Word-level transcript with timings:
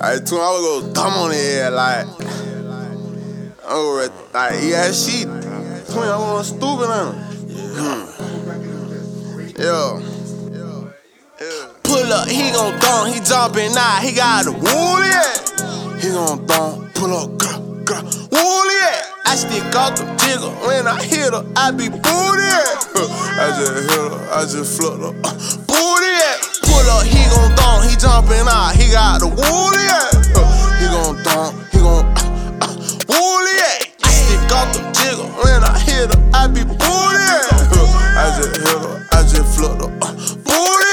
I 0.00 0.18
two, 0.20 0.36
I 0.36 0.50
would 0.52 0.84
go 0.84 0.92
dumb 0.92 1.12
on 1.14 1.30
the 1.30 1.36
head, 1.36 1.72
like. 1.72 2.06
Over 3.68 4.08
like, 4.32 4.62
yeah, 4.62 4.92
she. 4.92 5.24
Twin, 5.24 6.08
I 6.08 6.16
was 6.18 6.48
stupid 6.48 6.88
on 6.88 7.14
him. 7.14 7.28
Yeah. 9.58 10.00
Pull 11.82 12.12
up, 12.12 12.28
he 12.28 12.52
gon' 12.52 12.78
thump, 12.78 13.12
he 13.12 13.20
jumping 13.20 13.72
now, 13.74 13.98
he 14.00 14.12
got 14.12 14.44
the 14.44 14.52
woolly 14.52 15.08
He 16.00 16.10
gon' 16.10 16.46
thump, 16.46 16.94
pull 16.94 17.14
up, 17.16 17.38
grah, 17.38 17.58
grah, 17.84 18.02
woolly 18.30 18.78
I 19.24 19.34
stick 19.34 19.74
out 19.74 19.96
the 19.96 20.04
jigger, 20.20 20.52
when 20.66 20.86
I 20.86 21.02
hit 21.02 21.32
her, 21.32 21.44
I 21.56 21.70
be 21.70 21.88
booty 21.88 22.04
I 22.06 23.54
just 23.56 23.72
hit 23.72 23.90
her, 23.90 24.30
I 24.32 24.42
just 24.42 24.80
flipped 24.80 25.00
her, 25.00 25.14
uh, 25.24 25.32
booty 25.66 26.17
up, 26.88 27.04
he 27.04 27.22
gon' 27.28 27.54
thump, 27.56 27.84
he 27.84 27.96
jumping 27.96 28.48
out, 28.48 28.74
he 28.74 28.90
got 28.90 29.20
the 29.20 29.28
woolly 29.28 29.86
He 30.80 30.86
gon' 30.88 31.16
thump, 31.22 31.52
he 31.72 31.78
gon' 31.78 32.04
uh, 32.04 32.64
uh, 32.64 32.74
woolly 33.08 33.56
I 34.02 34.10
stick 34.10 34.50
out 34.52 34.72
the 34.72 34.80
jigger, 34.96 35.28
when 35.44 35.62
I 35.62 35.78
hit 35.78 36.08
her, 36.12 36.20
I 36.34 36.46
be 36.48 36.64
booty 36.64 36.78
I 36.88 38.32
just 38.36 38.56
hit 38.56 38.80
her, 38.80 39.06
I 39.12 39.22
just 39.22 39.48
flipped 39.56 39.82
her, 39.82 39.90
uh, 40.02 40.12
booty 40.44 40.87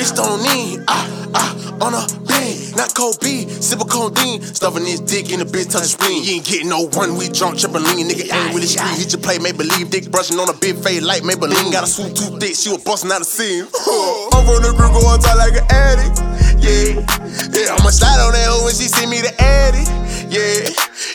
Bitch 0.00 0.16
don't 0.16 0.40
need, 0.40 0.80
ah, 0.88 1.04
ah, 1.36 1.84
on 1.84 1.92
a 1.92 2.00
bean. 2.24 2.72
Not 2.72 2.96
cold 2.96 3.20
B, 3.20 3.44
sip 3.60 3.80
a 3.80 3.84
codeine. 3.84 4.40
Stuffing 4.40 4.88
his 4.88 5.04
dick 5.04 5.28
in 5.28 5.40
the 5.40 5.44
bitch, 5.44 5.68
touch 5.68 5.92
the 5.92 5.92
spleen. 5.92 6.24
You 6.24 6.40
ain't 6.40 6.46
getting 6.48 6.70
no 6.72 6.88
one, 6.96 7.20
we 7.20 7.28
drunk, 7.28 7.60
trippin' 7.60 7.84
lean. 7.84 8.08
Nigga 8.08 8.32
ain't 8.32 8.56
with 8.56 8.64
the 8.64 8.70
street, 8.72 8.96
he 8.96 9.04
just 9.04 9.20
play, 9.20 9.36
make 9.36 9.60
believe. 9.60 9.92
Dick 9.92 10.08
brushing 10.08 10.40
on 10.40 10.48
a 10.48 10.56
big 10.56 10.80
fade 10.80 11.04
light, 11.04 11.20
like 11.20 11.36
Maybelline. 11.36 11.68
Got 11.68 11.84
a 11.84 11.86
swoop 11.86 12.16
too 12.16 12.32
thick, 12.40 12.56
she 12.56 12.72
was 12.72 12.80
bustin' 12.80 13.12
out 13.12 13.20
the 13.20 13.28
seam. 13.28 13.68
I'm 14.32 14.40
from 14.48 14.64
the 14.64 14.72
group, 14.72 14.88
going 14.96 15.20
tight 15.20 15.36
like 15.36 15.60
an 15.60 15.68
addict. 15.68 16.16
Yeah, 16.64 17.04
yeah, 17.52 17.76
I'ma 17.76 17.92
slide 17.92 18.24
on 18.24 18.32
that 18.32 18.48
hoe 18.48 18.64
when 18.64 18.72
she 18.72 18.88
send 18.88 19.12
me 19.12 19.20
the 19.20 19.36
addict. 19.36 19.92
Yeah, 20.32 20.64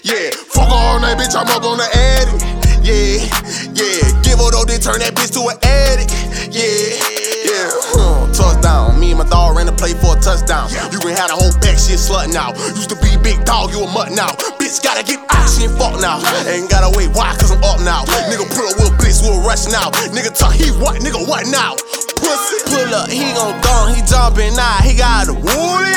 yeah, 0.06 0.30
fuck 0.54 0.70
her 0.70 0.78
all 0.78 1.02
night, 1.02 1.18
bitch, 1.18 1.34
I'm 1.34 1.50
up 1.50 1.66
on 1.66 1.82
the 1.82 1.90
addict. 1.90 2.38
Yeah, 2.86 3.18
yeah, 3.74 4.14
give 4.22 4.38
her 4.38 4.54
though, 4.54 4.70
then 4.70 4.78
turn 4.78 5.02
that 5.02 5.18
bitch 5.18 5.34
to 5.34 5.42
an 5.50 5.58
addict. 5.66 6.14
Yeah, 6.54 7.02
yeah, 7.50 7.74
huh. 7.98 8.15
Touchdown. 8.36 9.00
Me 9.00 9.12
and 9.12 9.20
my 9.20 9.28
dog 9.28 9.56
ran 9.56 9.66
to 9.66 9.76
play 9.76 9.96
for 9.96 10.16
a 10.16 10.20
touchdown. 10.20 10.68
You 10.92 11.00
can 11.00 11.16
have 11.16 11.32
the 11.32 11.38
whole 11.40 11.56
back 11.64 11.80
shit 11.80 12.00
slut 12.00 12.32
now. 12.32 12.52
Used 12.76 12.92
to 12.92 13.00
be 13.00 13.16
big 13.24 13.44
dog, 13.48 13.72
you 13.72 13.82
a 13.84 13.88
mutt 13.88 14.12
now. 14.12 14.36
Bitch 14.60 14.84
gotta 14.84 15.04
get 15.04 15.24
ain't 15.66 15.74
fuck 15.80 15.96
now. 16.02 16.20
Ain't 16.46 16.70
gotta 16.70 16.92
wait, 16.98 17.10
why? 17.16 17.32
Cause 17.40 17.52
I'm 17.52 17.64
up 17.64 17.80
now. 17.82 18.04
Nigga 18.28 18.46
pull 18.52 18.68
up, 18.68 18.76
we'll 18.78 18.94
blitz, 18.98 19.22
we'll 19.24 19.42
rush 19.42 19.72
now. 19.72 19.90
Nigga 20.12 20.36
talk, 20.36 20.54
he 20.54 20.70
what? 20.78 21.02
Nigga 21.02 21.24
what 21.28 21.48
now? 21.48 21.76
Pussy. 22.20 22.60
Pull 22.68 22.94
up, 22.94 23.10
he 23.10 23.32
gon' 23.34 23.56
thump, 23.62 23.96
he 23.96 24.02
jumping 24.04 24.56
now. 24.56 24.84
He 24.84 24.98
got 24.98 25.28
the 25.28 25.34
woolly 25.34 25.96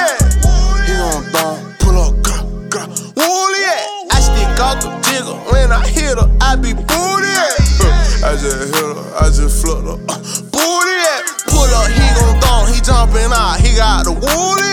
He 0.86 0.94
gon' 0.94 1.24
thump, 1.34 1.78
pull 1.80 1.98
up, 1.98 2.14
grah, 2.22 2.44
grah, 2.70 2.88
woolly 3.18 3.66
I 4.14 4.18
stick 4.22 4.48
out 4.62 4.80
the 4.80 4.90
jigger, 5.10 5.36
when 5.50 5.72
I 5.72 5.86
hit 5.86 6.16
her, 6.16 6.28
I 6.40 6.56
be 6.56 6.72
booty 6.72 7.34
I 8.24 8.36
just 8.36 8.74
hit 8.74 8.84
her, 8.84 9.04
I 9.16 9.26
just 9.28 9.64
flipped 9.64 9.86
her, 9.86 9.98
uh, 10.08 10.18
booty 10.52 11.47
Pull 11.58 11.74
up, 11.74 11.90
he 11.90 12.06
gon' 12.14 12.38
thump, 12.40 12.68
he 12.70 12.80
jumping 12.80 13.32
out, 13.34 13.58
he 13.58 13.74
got 13.74 14.04
the 14.04 14.12
woolly 14.14 14.70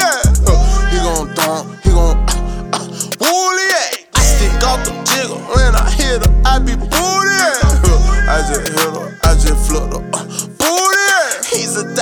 He 0.94 0.98
gon' 1.02 1.34
thump, 1.34 1.82
he 1.82 1.90
gon' 1.90 2.14
uh, 2.14 2.78
uh, 2.78 2.86
woolly 3.18 3.74
I 4.14 4.22
stick 4.22 4.54
out 4.62 4.86
the 4.86 4.94
jigger, 5.10 5.34
when 5.50 5.74
I 5.74 5.90
hit 5.90 6.22
her, 6.22 6.30
I 6.46 6.60
be 6.60 6.76
booty. 6.76 6.94
I 8.30 8.46
just 8.46 8.70
hit 8.70 8.94
her, 8.94 9.18
I 9.24 9.34
just 9.34 9.68
flipped 9.68 9.98
her, 9.98 10.04
uh, 10.14 10.15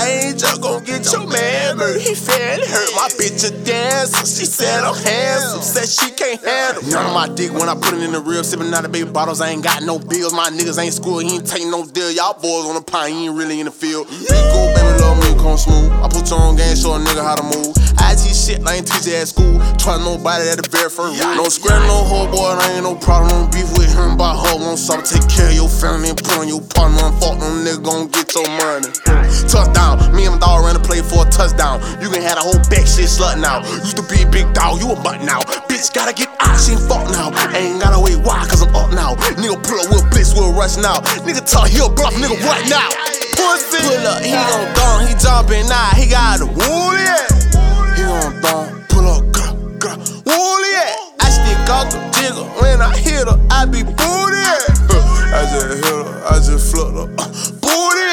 A 0.04 0.06
danger, 0.06 0.48
gon' 0.62 0.84
get 0.84 1.08
your 1.12 1.26
man 1.28 1.78
hurt. 1.78 2.02
He 2.02 2.14
fed 2.16 2.60
hurt 2.60 2.92
my 2.96 3.08
bitch 3.16 3.48
a 3.48 3.52
dancer. 3.64 4.26
She 4.26 4.46
said 4.46 4.84
I'm 4.84 4.96
handsome, 4.96 5.62
said 5.62 5.88
she 5.88 6.12
can't 6.12 6.44
handle. 6.44 6.84
None 6.92 7.06
of 7.06 7.14
my 7.14 7.28
dick 7.34 7.54
when 7.54 7.70
I 7.70 7.76
put 7.76 7.94
it 7.94 8.04
in 8.04 8.12
the 8.12 8.20
rib, 8.20 8.44
sipping 8.44 8.74
out 8.74 8.84
of 8.84 8.92
baby 8.92 9.10
bottles. 9.10 9.40
I 9.40 9.50
ain't 9.50 9.64
got 9.64 9.84
no 9.84 10.00
bills. 10.00 10.34
My 10.34 10.50
niggas 10.50 10.78
ain't 10.82 10.94
school, 10.94 11.20
he 11.20 11.36
ain't 11.36 11.48
take 11.48 11.66
no 11.68 11.86
deal. 11.86 12.12
Y'all 12.12 12.34
boys 12.34 12.66
on 12.66 12.76
the 12.76 12.82
pine, 12.82 13.14
he 13.14 13.26
ain't 13.28 13.38
really 13.38 13.60
in 13.60 13.66
the 13.66 13.72
field. 13.72 14.10
Rico, 14.10 14.60
baby, 14.76 14.92
love 15.00 15.18
me, 15.24 15.32
come 15.42 15.58
smooth. 15.58 15.92
I 16.04 16.10
put 16.10 16.30
you 16.30 16.36
on 16.36 16.56
game, 16.56 16.76
show 16.76 16.96
a 16.96 17.00
nigga 17.00 17.24
how 17.24 17.36
to 17.36 17.44
move. 17.44 17.72
IT 18.04 18.36
shit, 18.36 18.60
I 18.68 18.76
ain't 18.76 18.88
teach 18.88 19.08
at 19.14 19.28
school. 19.28 19.60
Trust 19.80 20.04
nobody 20.04 20.50
at 20.50 20.60
the 20.60 20.68
very 20.68 20.90
first 20.90 21.16
rule. 21.18 21.36
No 21.36 21.48
square, 21.48 21.80
no 21.88 22.04
hoe, 22.04 22.28
boy, 22.30 22.60
I 22.60 22.76
ain't 22.76 22.84
no 22.84 22.96
problem. 22.96 23.50
Beef 23.52 23.72
with 23.78 23.90
him 23.94 24.18
by 24.18 24.36
her. 24.36 24.56
Want 24.60 24.78
something, 24.78 25.20
take 25.20 25.30
care 25.32 25.50
of 25.50 25.56
your 25.56 25.70
family 25.70 26.10
and 26.10 26.18
put 26.18 26.38
on 26.38 26.48
your 26.48 26.62
partner. 26.62 27.08
Fuck 27.24 27.40
them 27.40 27.64
nigga, 27.64 27.82
gon' 27.82 28.08
get 28.12 28.36
your 28.36 28.48
money. 28.60 28.92
Touchdown, 29.48 29.93
me 30.14 30.26
and 30.26 30.36
my 30.36 30.40
dog 30.40 30.66
ran 30.66 30.76
to 30.76 30.84
play 30.84 31.02
for 31.02 31.26
a 31.26 31.30
touchdown. 31.30 31.82
You 32.02 32.10
can 32.10 32.22
have 32.22 32.38
a 32.38 32.46
whole 32.46 32.60
back 32.70 32.86
shit 32.86 33.10
slut 33.10 33.40
now. 33.40 33.62
Used 33.84 33.98
to 33.98 34.06
be 34.08 34.24
a 34.24 34.30
big 34.30 34.52
dog, 34.54 34.80
you 34.82 34.92
a 34.92 34.96
butt 34.96 35.22
now. 35.24 35.42
Bitch 35.70 35.94
gotta 35.94 36.14
get 36.14 36.30
out, 36.40 36.58
she 36.60 36.74
ain't 36.74 36.84
fuck 36.86 37.10
now. 37.12 37.32
Ain't 37.56 37.82
gotta 37.82 38.00
wait, 38.00 38.18
why? 38.22 38.46
Cause 38.48 38.62
I'm 38.64 38.76
up 38.76 38.92
now. 38.92 39.16
Nigga 39.38 39.58
pull 39.62 39.80
up, 39.80 39.90
we'll 39.92 40.06
blitz, 40.10 40.34
we'll 40.34 40.54
rush 40.54 40.78
now. 40.78 41.02
Nigga 41.26 41.44
talk, 41.44 41.68
he'll 41.70 41.90
bluff, 41.90 42.14
nigga 42.16 42.38
what 42.46 42.62
now? 42.70 42.90
Pussy. 43.38 43.82
Pull 43.82 44.08
up, 44.08 44.22
he 44.24 44.32
gon' 44.32 44.68
thump, 44.76 45.08
he 45.08 45.14
jumping 45.20 45.68
now. 45.68 45.90
He 45.96 46.10
got 46.10 46.40
the 46.40 46.48
woolly 46.48 47.04
He 47.98 48.04
gon' 48.04 48.34
thump, 48.42 48.90
pull 48.90 49.08
up, 49.08 49.22
grah, 49.34 49.54
grah, 49.80 49.98
woolly 50.26 50.74
I 51.20 51.28
stick 51.30 51.70
out 51.70 51.92
the 51.92 52.00
jigger, 52.16 52.46
when 52.62 52.82
I 52.82 52.96
hit 52.98 53.28
her, 53.28 53.40
I 53.50 53.66
be 53.66 53.84
booty 53.84 54.44
I 55.34 55.42
just 55.50 55.68
hit 55.74 55.86
her, 55.86 56.24
I 56.30 56.36
just 56.40 56.72
flipped 56.72 56.96
her, 56.96 57.08
uh, 57.18 57.63
uh, 57.74 57.82
booty 57.82 58.06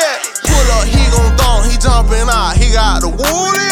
Pull 0.48 0.70
up, 0.72 0.84
he 0.88 1.02
gon' 1.12 1.36
thump, 1.36 1.66
he 1.68 1.76
jumping 1.78 2.28
out, 2.28 2.56
he 2.56 2.72
got 2.72 3.00
the 3.00 3.08
woolly 3.08 3.68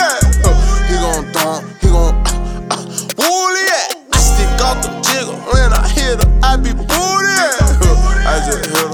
He 0.89 0.95
gon' 1.01 1.25
thump, 1.33 1.65
he 1.81 1.89
gon' 1.89 2.15
uh, 2.25 2.77
uh, 2.77 2.85
woolly 3.17 3.65
I 4.13 4.19
stick 4.21 4.61
out 4.61 4.83
the 4.85 4.91
jigger, 5.01 5.37
when 5.53 5.73
I 5.73 5.89
hit 5.89 6.23
her, 6.23 6.29
I 6.43 6.57
be 6.57 6.73
booty 6.73 6.89
I 8.29 8.43
just 8.45 8.67
hit 8.69 8.88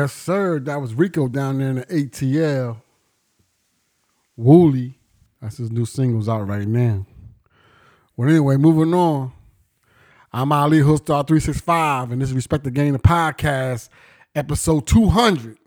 Yes, 0.00 0.14
sir. 0.14 0.58
That 0.60 0.80
was 0.80 0.94
Rico 0.94 1.28
down 1.28 1.58
there 1.58 1.68
in 1.68 1.74
the 1.74 1.84
ATL. 1.84 2.80
Wooly. 4.34 4.98
That's 5.42 5.58
his 5.58 5.70
new 5.70 5.84
singles 5.84 6.26
out 6.26 6.48
right 6.48 6.66
now. 6.66 7.04
Well, 8.16 8.30
anyway, 8.30 8.56
moving 8.56 8.94
on. 8.94 9.30
I'm 10.32 10.52
Ali 10.52 10.78
Hoodstar 10.78 11.26
365, 11.26 12.12
and 12.12 12.22
this 12.22 12.30
is 12.30 12.34
Respect 12.34 12.64
the 12.64 12.70
Game, 12.70 12.94
the 12.94 12.98
podcast, 12.98 13.90
episode 14.34 14.86
200. 14.86 15.58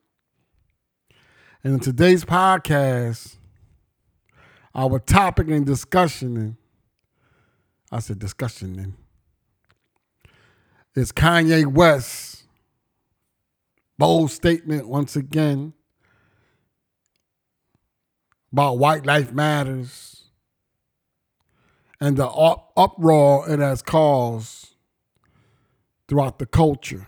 And 1.63 1.75
in 1.75 1.79
today's 1.79 2.25
podcast, 2.25 3.35
our 4.73 4.97
topic 4.97 5.47
and 5.49 5.63
discussion, 5.63 6.57
I 7.91 7.99
said 7.99 8.17
discussion, 8.17 8.97
is 10.95 11.11
Kanye 11.11 11.67
West 11.67 12.42
bold 13.97 14.31
statement 14.31 14.87
once 14.87 15.15
again 15.15 15.73
about 18.51 18.77
white 18.77 19.05
life 19.05 19.31
matters 19.31 20.25
and 21.99 22.17
the 22.17 22.27
up- 22.27 22.71
uproar 22.75 23.49
it 23.49 23.59
has 23.59 23.81
caused 23.81 24.75
throughout 26.07 26.37
the 26.37 26.45
culture. 26.45 27.07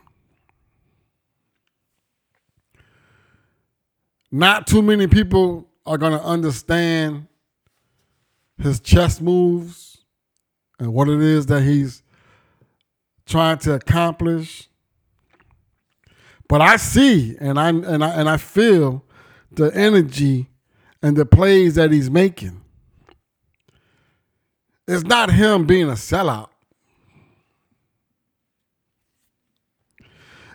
Not 4.32 4.68
too 4.68 4.82
many 4.82 5.08
people 5.08 5.68
are 5.86 5.98
going 5.98 6.14
to 6.14 6.24
understand 6.24 7.28
his 8.58 8.80
chess 8.80 9.22
moves 9.22 9.98
and 10.80 10.94
what 10.94 11.10
it 11.10 11.22
is 11.22 11.46
that 11.48 11.64
he's 11.64 12.04
trying 13.26 13.58
to 13.60 13.74
accomplish. 13.74 14.68
But 16.48 16.62
I 16.62 16.78
see 16.78 17.36
and 17.40 17.60
I 17.60 17.70
and 17.70 18.04
I 18.04 18.10
and 18.10 18.30
I 18.30 18.38
feel 18.38 19.04
the 19.52 19.76
energy 19.76 20.50
and 21.02 21.16
the 21.16 21.26
plays 21.26 21.76
that 21.76 21.92
he's 21.92 22.10
making. 22.10 22.62
It's 24.88 25.04
not 25.04 25.32
him 25.32 25.66
being 25.66 25.90
a 25.90 25.94
sellout. 25.94 26.50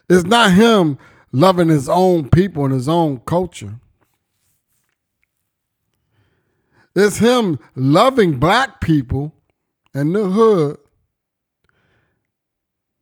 It's 0.08 0.24
not 0.24 0.52
him 0.52 0.98
loving 1.32 1.68
his 1.68 1.88
own 1.88 2.28
people 2.28 2.64
and 2.64 2.74
his 2.74 2.88
own 2.88 3.20
culture. 3.20 3.76
It's 6.94 7.18
him 7.18 7.58
loving 7.76 8.38
black 8.38 8.80
people 8.80 9.32
and 9.94 10.14
the 10.14 10.24
hood, 10.24 10.78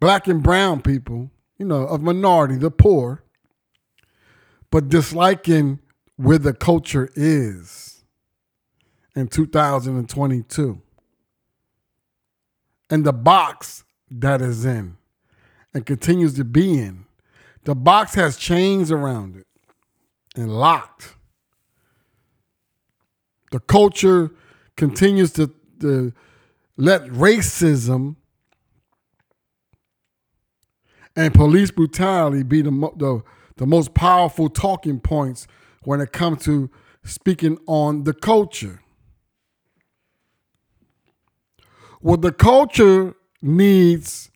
black 0.00 0.28
and 0.28 0.42
brown 0.42 0.82
people, 0.82 1.30
you 1.58 1.66
know, 1.66 1.86
of 1.86 2.02
minority, 2.02 2.56
the 2.56 2.70
poor, 2.70 3.22
but 4.70 4.88
disliking 4.88 5.80
where 6.16 6.38
the 6.38 6.52
culture 6.52 7.10
is 7.14 8.04
in 9.14 9.28
2022 9.28 10.80
and 12.90 13.04
the 13.04 13.12
box 13.12 13.84
that 14.10 14.40
is 14.40 14.64
in 14.64 14.96
and 15.74 15.84
continues 15.84 16.34
to 16.34 16.44
be 16.44 16.78
in. 16.78 17.04
The 17.64 17.74
box 17.74 18.14
has 18.14 18.36
chains 18.36 18.90
around 18.90 19.36
it 19.36 19.46
and 20.36 20.50
locked. 20.50 21.14
The 23.50 23.60
culture 23.60 24.30
continues 24.76 25.32
to, 25.32 25.52
to 25.80 26.12
let 26.76 27.04
racism 27.06 28.16
and 31.18 31.34
police 31.34 31.72
brutality 31.72 32.44
be 32.44 32.62
the, 32.62 32.70
the, 32.96 33.22
the 33.56 33.66
most 33.66 33.92
powerful 33.92 34.48
talking 34.48 35.00
points 35.00 35.48
when 35.82 36.00
it 36.00 36.12
comes 36.12 36.44
to 36.44 36.70
speaking 37.02 37.58
on 37.66 38.04
the 38.04 38.12
culture. 38.14 38.80
What 42.00 42.22
the 42.22 42.30
culture 42.30 43.16
needs 43.42 44.30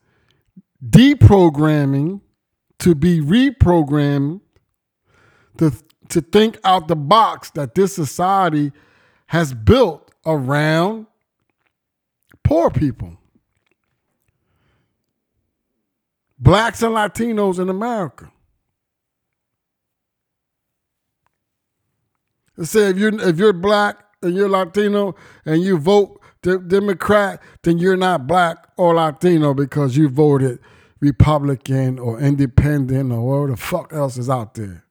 deprogramming 0.84 2.20
to 2.80 2.96
be 2.96 3.20
reprogrammed 3.20 4.40
to, 5.58 5.72
to 6.08 6.20
think 6.20 6.58
out 6.64 6.88
the 6.88 6.96
box 6.96 7.50
that 7.50 7.76
this 7.76 7.94
society 7.94 8.72
has 9.26 9.54
built 9.54 10.10
around 10.26 11.06
poor 12.42 12.70
people, 12.70 13.18
blacks 16.42 16.82
and 16.82 16.94
Latinos 16.94 17.58
in 17.60 17.68
America. 17.68 18.30
Say 22.62 22.90
if 22.90 22.98
you're 22.98 23.28
if 23.28 23.38
you're 23.38 23.52
black 23.52 24.04
and 24.22 24.34
you're 24.34 24.48
Latino 24.48 25.14
and 25.46 25.62
you 25.62 25.78
vote 25.78 26.20
Democrat, 26.42 27.40
then 27.62 27.78
you're 27.78 27.96
not 27.96 28.26
black 28.26 28.66
or 28.76 28.94
Latino 28.94 29.54
because 29.54 29.96
you 29.96 30.08
voted 30.08 30.58
Republican 31.00 31.98
or 31.98 32.20
Independent 32.20 33.12
or 33.12 33.22
whatever 33.22 33.50
the 33.52 33.56
fuck 33.56 33.92
else 33.92 34.18
is 34.18 34.28
out 34.28 34.54
there. 34.54 34.84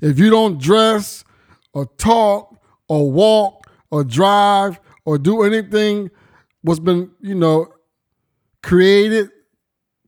If 0.00 0.18
you 0.18 0.28
don't 0.28 0.60
dress 0.60 1.24
or 1.72 1.86
talk 1.96 2.54
or 2.88 3.10
walk 3.10 3.70
or 3.90 4.04
drive 4.04 4.78
or 5.04 5.16
do 5.18 5.42
anything 5.42 6.10
what's 6.62 6.80
been, 6.80 7.10
you 7.20 7.34
know, 7.34 7.68
created 8.66 9.30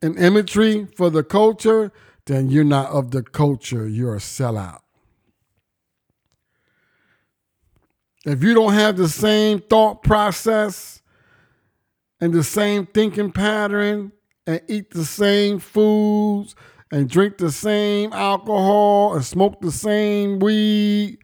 an 0.02 0.18
imagery 0.18 0.84
for 0.96 1.10
the 1.10 1.22
culture, 1.22 1.92
then 2.26 2.50
you're 2.50 2.64
not 2.64 2.90
of 2.90 3.12
the 3.12 3.22
culture. 3.22 3.86
You're 3.86 4.16
a 4.16 4.18
sellout. 4.18 4.80
If 8.26 8.42
you 8.42 8.54
don't 8.54 8.72
have 8.72 8.96
the 8.96 9.08
same 9.08 9.60
thought 9.60 10.02
process 10.02 11.02
and 12.20 12.32
the 12.32 12.42
same 12.42 12.86
thinking 12.86 13.30
pattern 13.30 14.10
and 14.44 14.60
eat 14.66 14.90
the 14.90 15.04
same 15.04 15.60
foods 15.60 16.56
and 16.90 17.08
drink 17.08 17.38
the 17.38 17.52
same 17.52 18.12
alcohol 18.12 19.14
and 19.14 19.24
smoke 19.24 19.60
the 19.60 19.70
same 19.70 20.40
weed, 20.40 21.18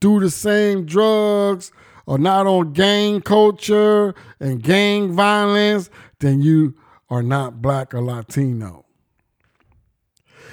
do 0.00 0.20
the 0.20 0.30
same 0.30 0.86
drugs, 0.86 1.70
or 2.08 2.16
not 2.16 2.46
on 2.46 2.72
gang 2.72 3.20
culture 3.20 4.14
and 4.40 4.62
gang 4.62 5.12
violence, 5.12 5.90
then 6.20 6.42
you 6.42 6.74
are 7.10 7.22
not 7.22 7.62
black 7.62 7.94
or 7.94 8.02
Latino. 8.02 8.84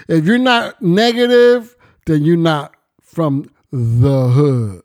If 0.08 0.26
you're 0.26 0.38
not 0.38 0.82
negative, 0.82 1.76
then 2.06 2.24
you're 2.24 2.38
not 2.38 2.76
from 3.02 3.50
the 3.72 4.28
hood. 4.30 4.82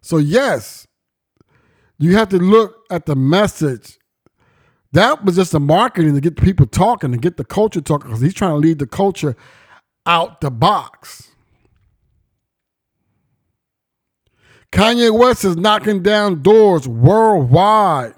So, 0.00 0.18
yes, 0.18 0.86
you 1.98 2.16
have 2.16 2.28
to 2.28 2.38
look 2.38 2.84
at 2.90 3.06
the 3.06 3.16
message. 3.16 3.98
That 4.92 5.24
was 5.24 5.36
just 5.36 5.52
the 5.52 5.60
marketing 5.60 6.14
to 6.14 6.20
get 6.20 6.36
people 6.36 6.66
talking, 6.66 7.10
to 7.10 7.18
get 7.18 7.36
the 7.36 7.44
culture 7.44 7.80
talking, 7.80 8.08
because 8.08 8.22
he's 8.22 8.34
trying 8.34 8.52
to 8.52 8.56
lead 8.56 8.78
the 8.78 8.86
culture 8.86 9.36
out 10.06 10.40
the 10.40 10.50
box. 10.50 11.32
Kanye 14.72 15.16
West 15.16 15.44
is 15.44 15.56
knocking 15.56 16.02
down 16.02 16.42
doors 16.42 16.86
worldwide 16.86 18.14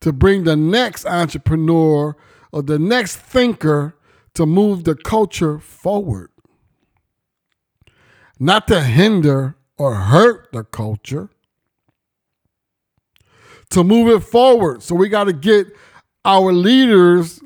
to 0.00 0.12
bring 0.12 0.44
the 0.44 0.56
next 0.56 1.06
entrepreneur 1.06 2.16
or 2.52 2.62
the 2.62 2.78
next 2.78 3.16
thinker 3.16 3.96
to 4.34 4.46
move 4.46 4.84
the 4.84 4.94
culture 4.94 5.58
forward. 5.58 6.30
Not 8.38 8.68
to 8.68 8.80
hinder 8.80 9.56
or 9.76 9.94
hurt 9.94 10.48
the 10.52 10.64
culture 10.64 11.30
to 13.70 13.84
move 13.84 14.08
it 14.08 14.20
forward. 14.20 14.82
So 14.82 14.94
we 14.94 15.08
got 15.08 15.24
to 15.24 15.32
get 15.32 15.66
our 16.24 16.52
leaders, 16.52 17.40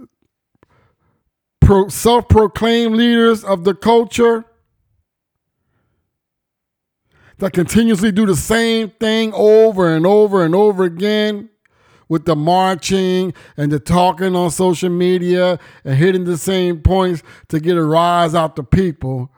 self 1.89 2.29
proclaimed 2.29 2.97
leaders 2.97 3.45
of 3.45 3.65
the 3.65 3.75
culture, 3.75 4.45
that 7.39 7.53
continuously 7.53 8.13
do 8.13 8.27
the 8.27 8.37
same 8.37 8.91
thing 8.91 9.33
over 9.35 9.95
and 9.95 10.07
over 10.07 10.45
and 10.45 10.55
over 10.55 10.85
again 10.85 11.49
with 12.09 12.25
the 12.25 12.35
marching 12.35 13.35
and 13.57 13.71
the 13.71 13.79
talking 13.79 14.35
on 14.35 14.51
social 14.51 14.89
media 14.89 15.59
and 15.85 15.97
hitting 15.97 16.25
the 16.25 16.39
same 16.39 16.81
points 16.81 17.23
to 17.49 17.61
get 17.61 17.77
a 17.77 17.83
rise 17.83 18.35
out 18.35 18.57
the 18.57 18.63
people 18.63 19.31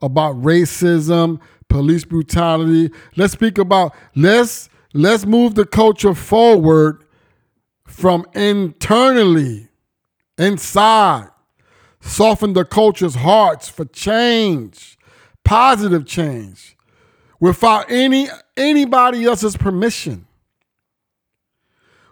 about 0.00 0.40
racism, 0.42 1.40
police 1.68 2.04
brutality. 2.04 2.90
Let's 3.16 3.32
speak 3.32 3.58
about 3.58 3.94
let's 4.14 4.68
let's 4.92 5.24
move 5.24 5.54
the 5.54 5.66
culture 5.66 6.14
forward 6.14 7.04
from 7.86 8.26
internally 8.34 9.68
inside. 10.38 11.28
Soften 12.00 12.52
the 12.52 12.64
culture's 12.64 13.14
hearts 13.14 13.68
for 13.68 13.84
change, 13.84 14.98
positive 15.44 16.06
change, 16.06 16.76
without 17.40 17.90
any 17.90 18.28
anybody 18.56 19.24
else's 19.24 19.56
permission. 19.56 20.26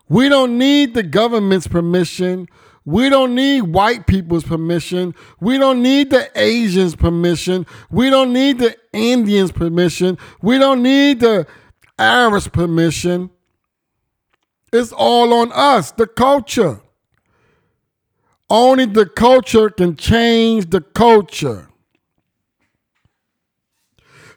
We 0.08 0.28
don't 0.28 0.58
need 0.58 0.94
the 0.94 1.04
government's 1.04 1.68
permission. 1.68 2.48
We 2.84 3.08
don't 3.08 3.34
need 3.36 3.62
white 3.62 4.06
people's 4.08 4.42
permission. 4.42 5.14
We 5.38 5.58
don't 5.58 5.82
need 5.82 6.10
the 6.10 6.30
Asians' 6.34 6.96
permission. 6.96 7.66
We 7.90 8.10
don't 8.10 8.32
need 8.32 8.58
the 8.58 8.76
Indians' 8.92 9.52
permission. 9.52 10.18
We 10.42 10.58
don't 10.58 10.82
need 10.82 11.20
the 11.20 11.46
Arabs' 11.98 12.48
permission. 12.48 13.30
It's 14.72 14.90
all 14.92 15.32
on 15.32 15.52
us, 15.52 15.92
the 15.92 16.06
culture. 16.06 16.80
Only 18.48 18.86
the 18.86 19.06
culture 19.06 19.70
can 19.70 19.94
change 19.94 20.70
the 20.70 20.80
culture. 20.80 21.68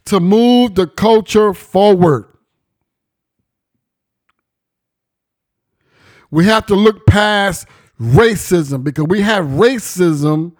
To 0.05 0.19
move 0.19 0.75
the 0.75 0.87
culture 0.87 1.53
forward. 1.53 2.27
We 6.29 6.45
have 6.45 6.65
to 6.67 6.75
look 6.75 7.05
past 7.05 7.67
racism 7.99 8.83
because 8.83 9.05
we 9.07 9.21
have 9.21 9.45
racism 9.45 10.53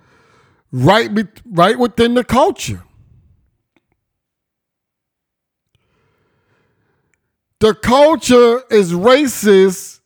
right, 0.71 1.09
right 1.45 1.77
within 1.77 2.13
the 2.13 2.23
culture. 2.23 2.83
The 7.59 7.73
culture 7.73 8.62
is 8.69 8.91
racist 8.93 10.01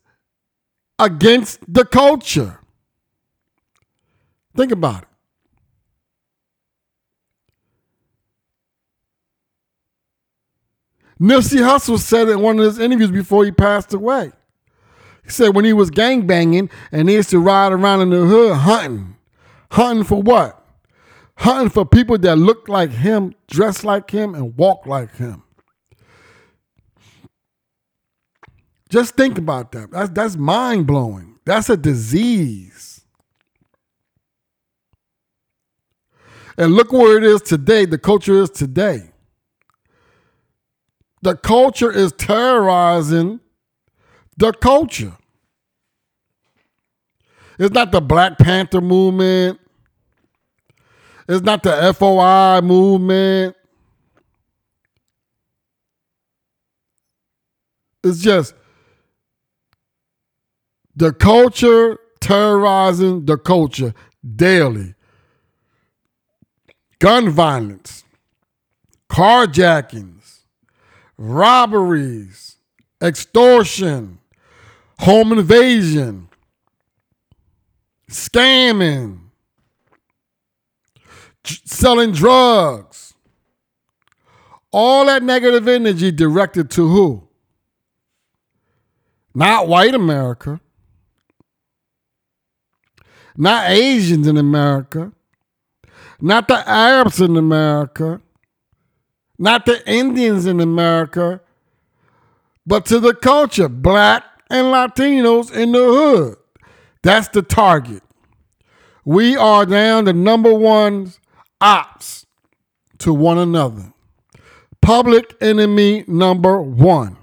against 0.98 1.60
the 1.72 1.84
culture. 1.84 2.60
Think 4.56 4.72
about 4.72 5.02
it. 5.02 5.07
Nipsey 11.20 11.58
Hussle 11.58 11.98
said 11.98 12.28
in 12.28 12.40
one 12.40 12.58
of 12.58 12.64
his 12.64 12.78
interviews 12.78 13.10
before 13.10 13.44
he 13.44 13.50
passed 13.50 13.92
away. 13.92 14.32
He 15.24 15.30
said 15.30 15.54
when 15.54 15.64
he 15.64 15.72
was 15.72 15.90
gang 15.90 16.26
banging 16.26 16.70
and 16.92 17.08
he 17.08 17.16
used 17.16 17.30
to 17.30 17.40
ride 17.40 17.72
around 17.72 18.02
in 18.02 18.10
the 18.10 18.24
hood 18.24 18.56
hunting. 18.56 19.16
Hunting 19.72 20.04
for 20.04 20.22
what? 20.22 20.64
Hunting 21.36 21.70
for 21.70 21.84
people 21.84 22.18
that 22.18 22.36
look 22.36 22.68
like 22.68 22.90
him, 22.90 23.34
dress 23.48 23.84
like 23.84 24.10
him, 24.10 24.34
and 24.34 24.56
walk 24.56 24.86
like 24.86 25.16
him. 25.16 25.42
Just 28.88 29.16
think 29.16 29.36
about 29.36 29.72
that. 29.72 29.90
That's, 29.90 30.10
that's 30.10 30.36
mind 30.36 30.86
blowing. 30.86 31.38
That's 31.44 31.68
a 31.68 31.76
disease. 31.76 33.02
And 36.56 36.72
look 36.74 36.90
where 36.92 37.16
it 37.18 37.24
is 37.24 37.42
today. 37.42 37.84
The 37.84 37.98
culture 37.98 38.42
is 38.42 38.50
today. 38.50 39.10
The 41.22 41.36
culture 41.36 41.90
is 41.90 42.12
terrorizing 42.12 43.40
the 44.36 44.52
culture. 44.52 45.16
It's 47.58 47.74
not 47.74 47.90
the 47.90 48.00
Black 48.00 48.38
Panther 48.38 48.80
movement. 48.80 49.58
It's 51.28 51.42
not 51.42 51.62
the 51.62 51.92
FOI 51.92 52.60
movement. 52.62 53.56
It's 58.04 58.20
just 58.20 58.54
the 60.94 61.12
culture 61.12 61.98
terrorizing 62.20 63.26
the 63.26 63.36
culture 63.36 63.92
daily. 64.36 64.94
Gun 67.00 67.30
violence, 67.30 68.04
carjackings, 69.10 70.17
robberies, 71.18 72.56
extortion, 73.02 74.20
home 75.00 75.32
invasion, 75.32 76.28
scamming, 78.08 79.18
selling 81.44 82.12
drugs. 82.12 83.14
All 84.70 85.06
that 85.06 85.22
negative 85.22 85.66
energy 85.66 86.10
directed 86.12 86.70
to 86.72 86.88
who? 86.88 87.28
Not 89.34 89.66
white 89.66 89.94
America. 89.94 90.60
Not 93.36 93.70
Asians 93.70 94.26
in 94.26 94.36
America. 94.36 95.12
Not 96.20 96.48
the 96.48 96.68
Arabs 96.68 97.20
in 97.20 97.36
America. 97.36 98.20
Not 99.38 99.66
the 99.66 99.88
Indians 99.88 100.46
in 100.46 100.60
America. 100.60 101.40
But 102.66 102.84
to 102.86 102.98
the 102.98 103.14
culture, 103.14 103.68
black 103.68 104.24
and 104.50 104.66
Latinos 104.66 105.52
in 105.54 105.72
the 105.72 105.78
hood. 105.78 106.36
That's 107.02 107.28
the 107.28 107.42
target. 107.42 108.02
We 109.04 109.36
are 109.36 109.64
now 109.64 110.02
the 110.02 110.12
number 110.12 110.52
one 110.52 111.12
ops 111.60 112.26
to 112.98 113.14
one 113.14 113.38
another. 113.38 113.92
Public 114.82 115.34
enemy 115.40 116.04
number 116.06 116.60
one. 116.60 117.16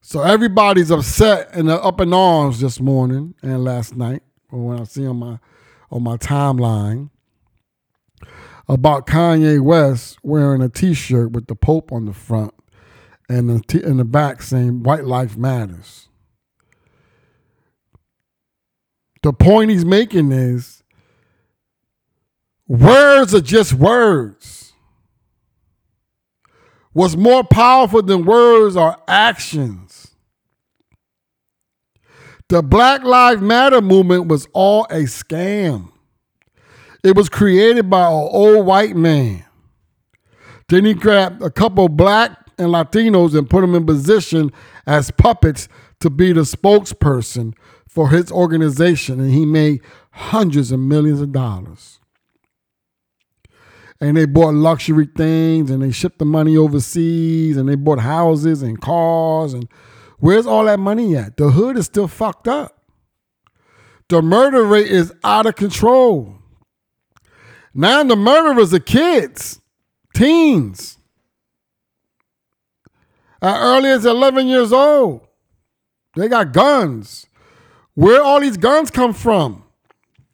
So 0.00 0.22
everybody's 0.22 0.90
upset 0.90 1.50
and 1.52 1.68
up 1.68 2.00
in 2.00 2.14
arms 2.14 2.60
this 2.60 2.80
morning 2.80 3.34
and 3.42 3.62
last 3.62 3.94
night, 3.94 4.22
when 4.48 4.80
I 4.80 4.84
see 4.84 5.06
on 5.06 5.16
my 5.18 5.38
on 5.90 6.02
my 6.02 6.16
timeline 6.16 7.10
about 8.68 9.06
Kanye 9.06 9.60
West 9.60 10.18
wearing 10.22 10.62
a 10.62 10.68
T-shirt 10.68 11.32
with 11.32 11.46
the 11.46 11.54
Pope 11.54 11.92
on 11.92 12.04
the 12.04 12.12
front 12.12 12.54
and 13.28 13.48
the 13.48 13.60
t- 13.60 13.82
in 13.82 13.96
the 13.96 14.04
back 14.04 14.42
saying 14.42 14.82
"White 14.82 15.04
Life 15.04 15.36
Matters." 15.36 16.08
The 19.22 19.32
point 19.32 19.70
he's 19.70 19.84
making 19.84 20.32
is 20.32 20.82
words 22.68 23.34
are 23.34 23.40
just 23.40 23.74
words. 23.74 24.72
What's 26.92 27.16
more 27.16 27.44
powerful 27.44 28.02
than 28.02 28.24
words 28.24 28.76
are 28.76 29.00
actions. 29.08 30.07
The 32.48 32.62
Black 32.62 33.04
Lives 33.04 33.42
Matter 33.42 33.82
movement 33.82 34.28
was 34.28 34.48
all 34.54 34.84
a 34.84 35.02
scam. 35.02 35.92
It 37.04 37.14
was 37.14 37.28
created 37.28 37.90
by 37.90 38.06
an 38.06 38.28
old 38.32 38.64
white 38.64 38.96
man. 38.96 39.44
Then 40.68 40.86
he 40.86 40.94
grabbed 40.94 41.42
a 41.42 41.50
couple 41.50 41.88
black 41.90 42.32
and 42.56 42.68
Latinos 42.68 43.36
and 43.36 43.48
put 43.48 43.60
them 43.60 43.74
in 43.74 43.84
position 43.84 44.50
as 44.86 45.10
puppets 45.10 45.68
to 46.00 46.08
be 46.08 46.32
the 46.32 46.40
spokesperson 46.40 47.54
for 47.86 48.10
his 48.10 48.32
organization, 48.32 49.20
and 49.20 49.30
he 49.30 49.44
made 49.44 49.82
hundreds 50.12 50.72
of 50.72 50.80
millions 50.80 51.20
of 51.20 51.32
dollars. 51.32 52.00
And 54.00 54.16
they 54.16 54.26
bought 54.26 54.54
luxury 54.54 55.08
things 55.16 55.70
and 55.70 55.82
they 55.82 55.90
shipped 55.90 56.18
the 56.18 56.24
money 56.24 56.56
overseas 56.56 57.56
and 57.56 57.68
they 57.68 57.74
bought 57.74 57.98
houses 57.98 58.62
and 58.62 58.80
cars. 58.80 59.54
And 59.54 59.68
where's 60.18 60.46
all 60.46 60.64
that 60.64 60.78
money 60.78 61.16
at? 61.16 61.36
The 61.36 61.50
hood 61.50 61.76
is 61.76 61.86
still 61.86 62.08
fucked 62.08 62.48
up. 62.48 62.82
The 64.08 64.22
murder 64.22 64.64
rate 64.64 64.90
is 64.90 65.12
out 65.22 65.46
of 65.46 65.56
control. 65.56 66.36
Now 67.74 68.02
the 68.02 68.16
murderers 68.16 68.72
are 68.72 68.80
kids, 68.80 69.60
teens, 70.14 70.98
as 73.40 73.56
early 73.56 73.90
as 73.90 74.04
11 74.04 74.46
years 74.46 74.72
old. 74.72 75.26
They 76.16 76.28
got 76.28 76.52
guns. 76.52 77.26
Where 77.94 78.22
all 78.22 78.40
these 78.40 78.56
guns 78.56 78.90
come 78.90 79.12
from? 79.12 79.64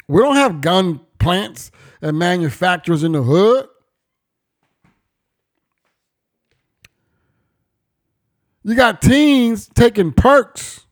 We 0.09 0.21
don't 0.21 0.37
have 0.37 0.61
gun 0.61 1.01
plants 1.19 1.71
and 2.01 2.19
manufacturers 2.19 3.03
in 3.03 3.13
the 3.13 3.23
hood. 3.23 3.67
You 8.65 8.75
got 8.75 9.03
teens 9.03 9.69
taking 9.75 10.13
perks, 10.13 10.87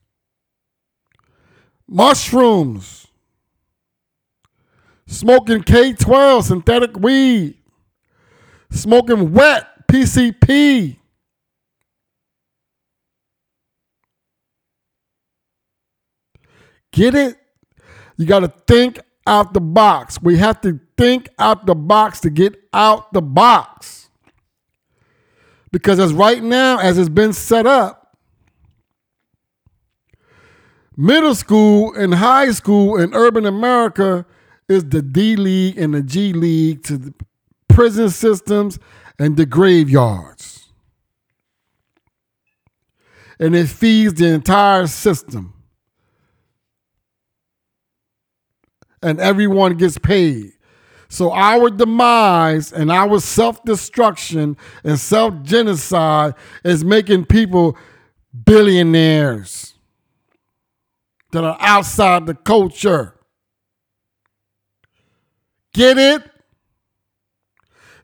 mushrooms, 1.89 3.07
smoking 5.07 5.63
K12 5.63 6.43
synthetic 6.45 6.99
weed, 6.99 7.57
smoking 8.71 9.33
wet 9.33 9.89
PCP. 9.89 10.99
Get 16.93 17.15
it? 17.15 17.39
You 18.19 18.27
got 18.27 18.41
to 18.41 18.53
think 18.67 19.01
out 19.27 19.55
the 19.55 19.61
box. 19.63 20.21
We 20.21 20.37
have 20.37 20.61
to 20.61 20.79
think 20.99 21.31
out 21.39 21.65
the 21.65 21.75
box 21.75 22.21
to 22.21 22.31
get 22.31 22.55
out 22.75 23.15
the 23.15 23.23
box. 23.23 24.02
Because 25.73 25.99
as 25.99 26.13
right 26.13 26.43
now, 26.43 26.79
as 26.79 26.99
it's 26.99 27.09
been 27.09 27.33
set 27.33 27.67
up, 27.67 28.17
middle 30.97 31.35
school 31.35 31.95
and 31.95 32.15
high 32.15 32.51
school 32.53 32.97
in 32.97 33.15
urban 33.15 33.47
America 33.47 34.27
is 34.69 34.85
the 34.85 35.03
D 35.03 35.35
League 35.35 35.79
and 35.79 35.95
the 35.95 36.03
G 36.03 36.33
League 36.33 36.85
to 36.85 36.99
the 36.99 37.15
prison 37.69 38.11
systems 38.11 38.79
and 39.19 39.37
the 39.37 39.47
graveyards. 39.47 40.69
And 43.41 43.57
it 43.57 43.69
feeds 43.69 44.15
the 44.15 44.29
entire 44.29 44.87
system. 44.87 45.55
and 49.03 49.19
everyone 49.21 49.77
gets 49.77 49.99
paid. 49.99 50.53
So 51.13 51.31
our 51.31 51.69
demise 51.69 52.73
and 52.73 52.91
our 52.91 53.21
self 53.21 53.63
destruction 53.65 54.57
and 54.83 54.99
self 54.99 55.43
genocide 55.43 56.33
is 56.65 56.87
making 56.87 57.27
people 57.27 57.77
billionaires 58.47 59.75
that 61.33 61.45
are 61.45 61.59
outside 61.61 62.25
the 62.25 62.35
culture. 62.35 63.15
Get 65.75 65.99
it? 65.99 66.23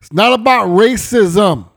It's 0.03 0.13
not 0.13 0.35
about 0.35 0.69
racism. 0.69 1.71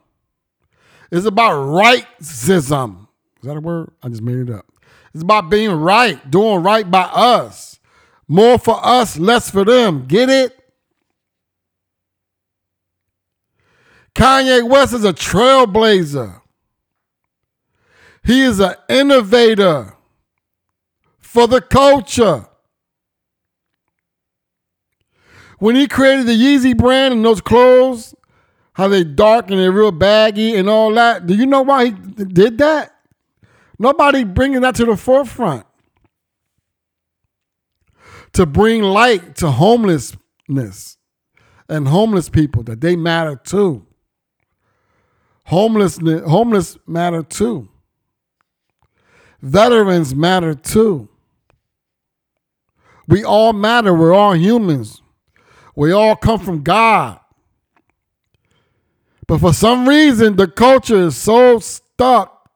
It's 1.13 1.25
about 1.25 1.53
rightism. 1.53 3.07
Is 3.41 3.47
that 3.47 3.55
a 3.55 3.61
word? 3.61 3.93
I 4.03 4.09
just 4.09 4.21
made 4.21 4.35
it 4.35 4.49
up. 4.49 4.65
It's 5.13 5.23
about 5.23 5.49
being 5.49 5.71
right, 5.71 6.29
doing 6.29 6.61
right 6.61 6.91
by 6.91 7.03
us. 7.03 7.79
More 8.27 8.57
for 8.57 8.85
us, 8.85 9.17
less 9.17 9.49
for 9.49 9.63
them. 9.63 10.07
Get 10.07 10.29
it? 10.29 10.60
Kanye 14.15 14.67
West 14.67 14.93
is 14.93 15.03
a 15.03 15.13
trailblazer. 15.13 16.41
He 18.23 18.41
is 18.41 18.59
an 18.59 18.75
innovator 18.89 19.95
for 21.19 21.47
the 21.47 21.61
culture. 21.61 22.45
When 25.59 25.75
he 25.75 25.87
created 25.87 26.27
the 26.27 26.33
Yeezy 26.33 26.75
brand 26.75 27.13
and 27.13 27.23
those 27.23 27.41
clothes, 27.41 28.15
how 28.73 28.87
they 28.87 29.03
dark 29.03 29.49
and 29.49 29.59
they're 29.59 29.71
real 29.71 29.91
baggy 29.91 30.55
and 30.55 30.69
all 30.69 30.93
that, 30.93 31.27
do 31.27 31.35
you 31.35 31.45
know 31.45 31.61
why 31.61 31.85
he 31.85 31.91
did 31.91 32.57
that? 32.59 32.95
Nobody 33.77 34.23
bringing 34.23 34.61
that 34.61 34.75
to 34.75 34.85
the 34.85 34.97
forefront 34.97 35.65
to 38.33 38.45
bring 38.45 38.81
light 38.81 39.35
to 39.37 39.51
homelessness 39.51 40.97
and 41.67 41.87
homeless 41.87 42.29
people 42.29 42.63
that 42.63 42.81
they 42.81 42.95
matter 42.95 43.35
too. 43.35 43.85
Homelessness, 45.45 46.21
homeless 46.27 46.77
matter 46.87 47.23
too. 47.23 47.67
Veterans 49.41 50.13
matter 50.13 50.53
too. 50.53 51.09
We 53.07 53.23
all 53.23 53.53
matter. 53.53 53.93
We're 53.93 54.13
all 54.13 54.35
humans. 54.35 55.01
We 55.75 55.91
all 55.91 56.15
come 56.15 56.39
from 56.39 56.63
God. 56.63 57.19
But 59.27 59.39
for 59.39 59.53
some 59.53 59.87
reason, 59.87 60.35
the 60.35 60.47
culture 60.47 61.07
is 61.07 61.17
so 61.17 61.59
stuck 61.59 62.49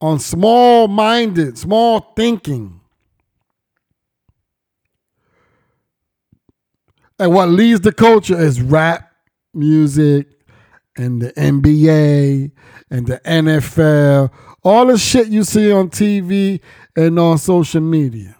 on 0.00 0.18
small 0.18 0.88
minded, 0.88 1.56
small 1.56 2.12
thinking. 2.16 2.80
And 7.18 7.32
what 7.32 7.48
leads 7.48 7.80
the 7.80 7.92
culture 7.92 8.36
is 8.36 8.60
rap 8.60 9.12
music 9.54 10.26
and 10.96 11.22
the 11.22 11.32
NBA 11.32 12.50
and 12.90 13.06
the 13.06 13.20
NFL, 13.24 14.30
all 14.62 14.86
the 14.86 14.98
shit 14.98 15.28
you 15.28 15.44
see 15.44 15.72
on 15.72 15.88
TV 15.88 16.60
and 16.96 17.18
on 17.18 17.38
social 17.38 17.80
media. 17.80 18.36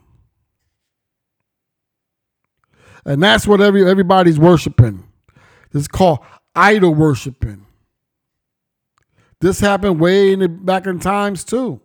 And 3.05 3.23
that's 3.23 3.47
what 3.47 3.61
every 3.61 3.89
everybody's 3.89 4.39
worshiping. 4.39 5.05
It's 5.73 5.89
called 5.89 6.21
idol 6.55 6.95
worshiping. 6.95 7.67
This 9.41 9.59
happened 9.59 9.99
way 9.99 10.33
in 10.33 10.39
the, 10.39 10.49
back 10.49 10.87
in 10.87 11.01
times 11.01 11.43
too. 11.43 11.81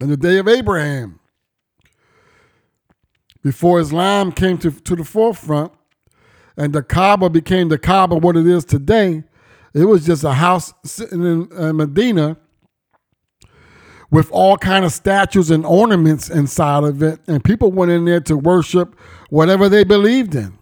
In 0.00 0.08
the 0.08 0.16
day 0.16 0.38
of 0.38 0.48
Abraham, 0.48 1.17
before 3.48 3.80
Islam 3.80 4.30
came 4.30 4.58
to, 4.58 4.70
to 4.70 4.94
the 4.94 5.04
forefront 5.04 5.72
and 6.58 6.74
the 6.74 6.82
Kaaba 6.82 7.30
became 7.30 7.70
the 7.70 7.78
Kaaba 7.78 8.14
what 8.16 8.36
it 8.36 8.46
is 8.46 8.62
today, 8.62 9.24
it 9.72 9.86
was 9.86 10.04
just 10.04 10.22
a 10.22 10.34
house 10.34 10.74
sitting 10.84 11.24
in 11.24 11.48
uh, 11.56 11.72
Medina 11.72 12.36
with 14.10 14.30
all 14.32 14.58
kind 14.58 14.84
of 14.84 14.92
statues 14.92 15.50
and 15.50 15.64
ornaments 15.64 16.28
inside 16.28 16.84
of 16.84 17.02
it. 17.02 17.20
And 17.26 17.42
people 17.42 17.72
went 17.72 17.90
in 17.90 18.04
there 18.04 18.20
to 18.20 18.36
worship 18.36 18.94
whatever 19.30 19.70
they 19.70 19.82
believed 19.82 20.34
in. 20.34 20.58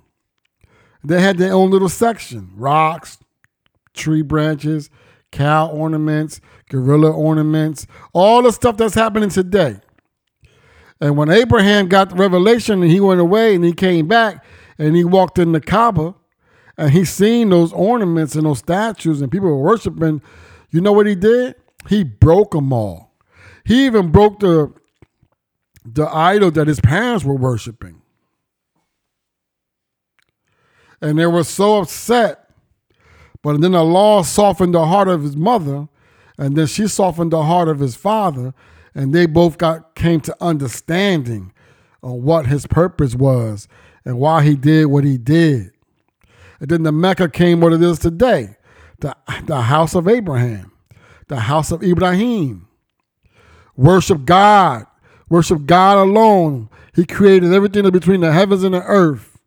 They 1.03 1.21
had 1.21 1.39
their 1.39 1.55
own 1.55 1.73
little 1.73 1.89
section 1.89 2.53
rocks 2.55 3.19
tree 3.95 4.23
branches 4.23 4.91
cow 5.33 5.69
ornaments 5.71 6.41
gorilla 6.69 7.11
ornaments 7.11 7.87
all 8.13 8.43
the 8.43 8.53
stuff 8.53 8.77
that's 8.77 8.95
happening 8.95 9.31
today 9.31 9.81
and 11.01 11.17
when 11.17 11.31
abraham 11.31 11.89
got 11.89 12.11
the 12.11 12.17
revelation 12.17 12.83
and 12.83 12.91
he 12.91 13.01
went 13.01 13.21
away 13.21 13.55
and 13.55 13.65
he 13.65 13.73
came 13.73 14.07
back 14.07 14.45
and 14.79 14.97
he 14.97 15.05
walked 15.05 15.39
in 15.39 15.53
the 15.53 15.61
kaaba 15.61 16.15
and 16.79 16.91
he 16.91 17.05
seen 17.05 17.51
those 17.51 17.73
ornaments 17.73 18.35
and 18.35 18.47
those 18.47 18.59
statues 18.59 19.21
and 19.21 19.33
people 19.33 19.49
were 19.49 19.57
worshiping 19.57 20.21
you 20.71 20.81
know 20.81 20.93
what 20.93 21.07
he 21.07 21.15
did 21.15 21.55
he 21.89 22.03
broke 22.03 22.53
them 22.53 22.73
all 22.73 23.15
he 23.65 23.87
even 23.87 24.11
broke 24.11 24.41
the 24.41 24.73
the 25.87 26.09
idol 26.13 26.51
that 26.51 26.67
his 26.67 26.81
parents 26.81 27.25
were 27.25 27.37
worshiping. 27.37 28.03
And 31.01 31.19
they 31.19 31.27
were 31.27 31.45
so 31.45 31.79
upset. 31.79 32.51
But 33.43 33.61
then 33.61 33.73
the 33.73 33.85
law 33.85 34.23
softened 34.23 34.75
the 34.75 34.87
heart 34.87 35.09
of 35.09 35.23
his 35.23 35.37
mother, 35.37 35.89
and 36.37 36.57
then 36.57 36.67
she 36.67 36.89
softened 36.89 37.31
the 37.33 37.45
heart 37.45 37.69
of 37.69 37.79
his 37.79 37.95
father, 37.95 38.55
and 38.97 39.13
they 39.13 39.27
both 39.27 39.59
got 39.59 39.95
came 39.95 40.21
to 40.23 40.35
understanding 40.41 41.53
on 42.03 42.23
what 42.23 42.47
his 42.47 42.67
purpose 42.67 43.15
was 43.15 43.69
and 44.05 44.19
why 44.19 44.43
he 44.43 44.57
did 44.57 44.87
what 44.87 45.05
he 45.05 45.19
did. 45.19 45.71
And 46.59 46.71
then 46.71 46.83
the 46.83 46.93
Mecca 46.93 47.29
came 47.29 47.61
what 47.61 47.75
it 47.75 47.83
is 47.83 47.99
today, 47.99 48.57
the, 49.01 49.15
the 49.45 49.61
house 49.61 49.95
of 49.95 50.09
Abraham, 50.09 50.73
the 51.29 51.41
house 51.41 51.71
of 51.71 51.83
Ibrahim. 51.83 52.67
Worship 53.77 54.25
God. 54.25 54.87
Worship 55.29 55.67
God 55.67 55.99
alone. 55.99 56.71
He 56.95 57.05
created 57.05 57.53
everything 57.53 57.89
between 57.91 58.23
the 58.23 58.33
heavens 58.33 58.65
and 58.65 58.75
the 58.75 58.83
earth. 58.83 59.39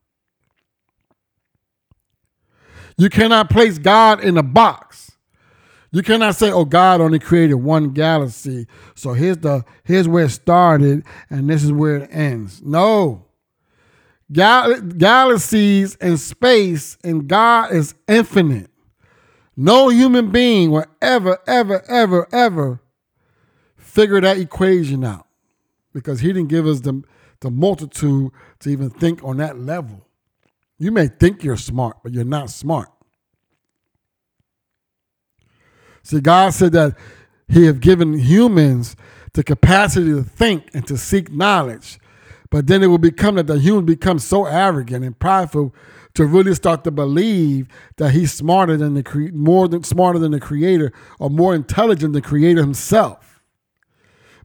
You 2.97 3.09
cannot 3.09 3.49
place 3.49 3.79
God 3.79 4.23
in 4.23 4.37
a 4.37 4.43
box. 4.43 5.08
You 5.91 6.03
cannot 6.03 6.35
say, 6.35 6.51
"Oh, 6.51 6.65
God 6.65 7.01
only 7.01 7.19
created 7.19 7.55
one 7.55 7.91
galaxy, 7.93 8.67
so 8.95 9.13
here's 9.13 9.37
the 9.37 9.65
here's 9.83 10.07
where 10.07 10.25
it 10.25 10.29
started, 10.29 11.03
and 11.29 11.49
this 11.49 11.63
is 11.63 11.71
where 11.71 11.97
it 11.97 12.09
ends." 12.11 12.61
No, 12.63 13.25
Gal- 14.31 14.81
galaxies 14.81 15.95
and 15.95 16.19
space 16.19 16.97
and 17.03 17.27
God 17.27 17.71
is 17.71 17.95
infinite. 18.07 18.69
No 19.57 19.89
human 19.89 20.31
being 20.31 20.71
will 20.71 20.85
ever, 21.01 21.39
ever, 21.47 21.83
ever, 21.89 22.27
ever 22.31 22.79
figure 23.75 24.21
that 24.21 24.37
equation 24.37 25.03
out 25.03 25.27
because 25.93 26.19
he 26.19 26.27
didn't 26.27 26.49
give 26.49 26.67
us 26.67 26.81
the, 26.81 27.01
the 27.39 27.49
multitude 27.49 28.31
to 28.59 28.69
even 28.69 28.89
think 28.89 29.23
on 29.23 29.37
that 29.37 29.59
level. 29.59 30.05
You 30.77 30.91
may 30.91 31.07
think 31.07 31.43
you're 31.43 31.57
smart, 31.57 31.97
but 32.03 32.13
you're 32.13 32.23
not 32.23 32.51
smart. 32.51 32.89
See, 36.09 36.21
God 36.21 36.55
said 36.55 36.71
that 36.71 36.97
He 37.47 37.65
have 37.65 37.81
given 37.81 38.17
humans 38.17 38.95
the 39.33 39.43
capacity 39.43 40.07
to 40.07 40.23
think 40.23 40.67
and 40.73 40.85
to 40.87 40.97
seek 40.97 41.31
knowledge. 41.31 41.99
But 42.49 42.65
then 42.65 42.81
it 42.81 42.87
will 42.87 42.97
become 42.97 43.35
that 43.35 43.45
the 43.45 43.59
human 43.59 43.85
becomes 43.85 44.23
so 44.23 44.45
arrogant 44.45 45.05
and 45.05 45.17
prideful 45.19 45.75
to 46.15 46.25
really 46.25 46.55
start 46.55 46.83
to 46.85 46.89
believe 46.89 47.67
that 47.97 48.09
he's 48.09 48.33
smarter 48.33 48.75
than 48.75 48.95
the 48.95 49.03
cre- 49.03 49.31
more 49.31 49.67
than 49.67 49.83
smarter 49.83 50.17
than 50.17 50.31
the 50.31 50.39
creator 50.39 50.91
or 51.19 51.29
more 51.29 51.53
intelligent 51.53 52.13
than 52.13 52.23
the 52.23 52.27
creator 52.27 52.61
himself. 52.61 53.39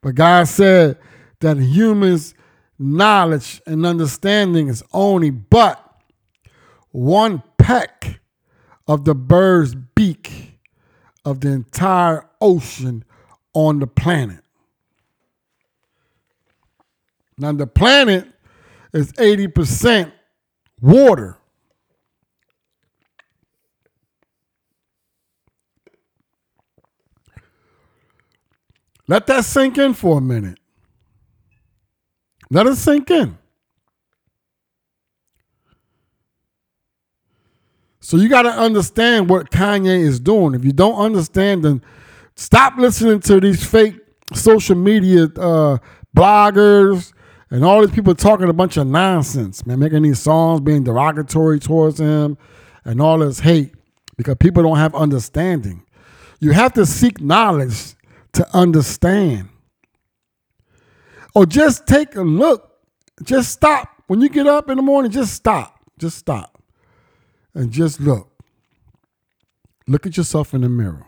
But 0.03 0.17
God 0.17 0.47
said 0.47 0.99
that 1.41 1.57
humans' 1.57 2.35
knowledge 2.79 3.63
and 3.67 3.87
understanding 3.87 4.69
is 4.69 4.83
only 4.93 5.31
but 5.31 5.81
one 6.91 7.43
peck 7.57 8.21
of 8.87 9.07
the 9.07 9.15
bird's 9.15 9.75
beak 9.75 10.44
of 11.25 11.41
the 11.41 11.49
entire 11.49 12.27
ocean 12.41 13.05
on 13.55 13.79
the 13.79 13.87
planet. 13.87 14.41
Now, 17.39 17.53
the 17.53 17.67
planet 17.67 18.29
is 18.93 19.13
80% 19.13 20.13
water. 20.81 21.37
Let 29.07 29.27
that 29.27 29.45
sink 29.45 29.77
in 29.79 29.95
for 29.95 30.19
a 30.19 30.21
minute. 30.21 30.59
Let 32.51 32.67
it 32.67 32.77
sink 32.77 33.11
in. 33.11 33.37
So 38.05 38.19
you 38.19 38.29
got 38.29 38.43
to 38.43 38.51
understand 38.51 39.31
what 39.31 39.51
Kanye 39.51 39.99
is 40.01 40.21
doing. 40.21 40.55
If 40.55 40.63
you 40.63 40.73
don't 40.73 40.97
understand, 40.97 41.65
then 41.65 41.83
stop 42.37 42.77
listening 42.77 43.21
to 43.21 43.41
these 43.41 43.65
fake 43.65 43.95
social 44.35 44.77
media 44.77 45.25
uh, 45.25 45.79
bloggers 46.15 47.15
and 47.49 47.65
all 47.65 47.81
these 47.81 47.95
people 47.95 48.15
talking 48.15 48.51
a 48.51 48.53
bunch 48.53 48.77
of 48.77 48.87
nonsense, 48.87 49.65
man, 49.65 49.79
making 49.79 50.03
these 50.03 50.19
songs 50.19 50.61
being 50.61 50.85
derogatory 50.85 51.59
towards 51.59 51.99
him 51.99 52.37
and 52.85 53.01
all 53.01 53.21
this 53.21 53.41
hate 53.41 53.73
because 54.19 54.37
people 54.39 54.63
don't 54.63 54.77
have 54.77 54.95
understanding. 54.95 55.83
You 56.41 56.51
have 56.51 56.75
to 56.75 56.85
seek 56.85 57.23
knowledge 57.23 57.95
to 58.35 58.47
understand. 58.55 59.49
Or 61.35 61.47
just 61.47 61.87
take 61.87 62.17
a 62.17 62.23
look. 62.23 62.71
Just 63.23 63.53
stop. 63.53 63.89
When 64.09 64.21
you 64.21 64.29
get 64.29 64.47
up 64.47 64.69
in 64.69 64.77
the 64.77 64.83
morning, 64.83 65.11
just 65.11 65.33
stop. 65.33 65.81
Just 65.99 66.19
stop. 66.19 66.54
And 67.55 67.71
just 67.71 68.01
look. 68.01 68.31
Look 69.87 70.07
at 70.07 70.17
yourself 70.17 70.55
in 70.55 70.63
the 70.63 70.69
mirror. 70.69 71.07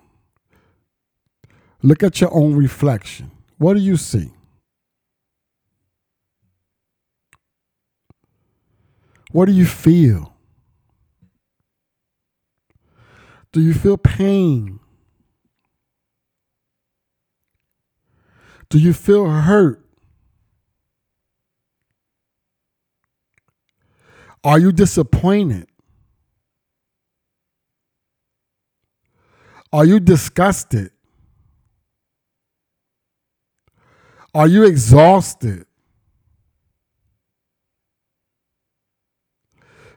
Look 1.82 2.02
at 2.02 2.20
your 2.20 2.32
own 2.35 2.54
reflection. 2.54 3.30
What 3.59 3.74
do 3.74 3.80
you 3.80 3.96
see? 3.96 4.32
What 9.32 9.46
do 9.46 9.52
you 9.52 9.66
feel? 9.66 10.35
Do 13.52 13.61
you 13.61 13.74
feel 13.74 13.96
pain? 13.96 14.78
Do 18.68 18.78
you 18.78 18.92
feel 18.92 19.28
hurt? 19.28 19.82
Are 24.44 24.59
you 24.59 24.72
disappointed? 24.72 25.66
Are 29.76 29.84
you 29.84 30.00
disgusted? 30.00 30.90
Are 34.34 34.48
you 34.48 34.64
exhausted 34.64 35.66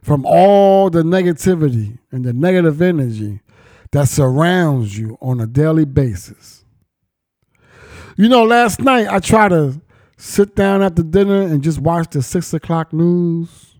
from 0.01 0.25
all 0.25 0.89
the 0.89 1.03
negativity 1.03 1.97
and 2.11 2.25
the 2.25 2.33
negative 2.33 2.81
energy 2.81 3.41
that 3.91 4.07
surrounds 4.07 4.97
you 4.97 5.17
on 5.21 5.39
a 5.39 5.47
daily 5.47 5.85
basis. 5.85 6.65
You 8.17 8.29
know, 8.29 8.43
last 8.43 8.81
night 8.81 9.07
I 9.07 9.19
tried 9.19 9.49
to 9.49 9.81
sit 10.17 10.55
down 10.55 10.81
after 10.81 11.03
dinner 11.03 11.41
and 11.41 11.63
just 11.63 11.79
watch 11.79 12.09
the 12.11 12.21
six 12.21 12.53
o'clock 12.53 12.91
news. 12.91 13.75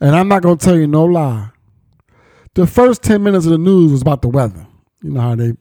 And 0.00 0.14
I'm 0.14 0.28
not 0.28 0.42
going 0.42 0.58
to 0.58 0.64
tell 0.64 0.76
you 0.76 0.86
no 0.86 1.04
lie. 1.04 1.50
The 2.54 2.66
first 2.66 3.02
10 3.02 3.22
minutes 3.22 3.46
of 3.46 3.52
the 3.52 3.58
news 3.58 3.92
was 3.92 4.02
about 4.02 4.22
the 4.22 4.28
weather. 4.28 4.66
You 5.02 5.10
know 5.10 5.20
how 5.20 5.34
they 5.36 5.52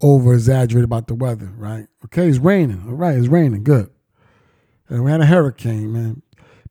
over 0.00 0.34
exaggerate 0.34 0.84
about 0.84 1.06
the 1.06 1.14
weather, 1.14 1.50
right? 1.56 1.86
Okay, 2.04 2.28
it's 2.28 2.38
raining. 2.38 2.84
All 2.86 2.94
right, 2.94 3.16
it's 3.16 3.28
raining. 3.28 3.64
Good. 3.64 3.90
And 4.88 5.04
we 5.04 5.10
had 5.10 5.20
a 5.20 5.26
hurricane, 5.26 5.92
man. 5.92 6.22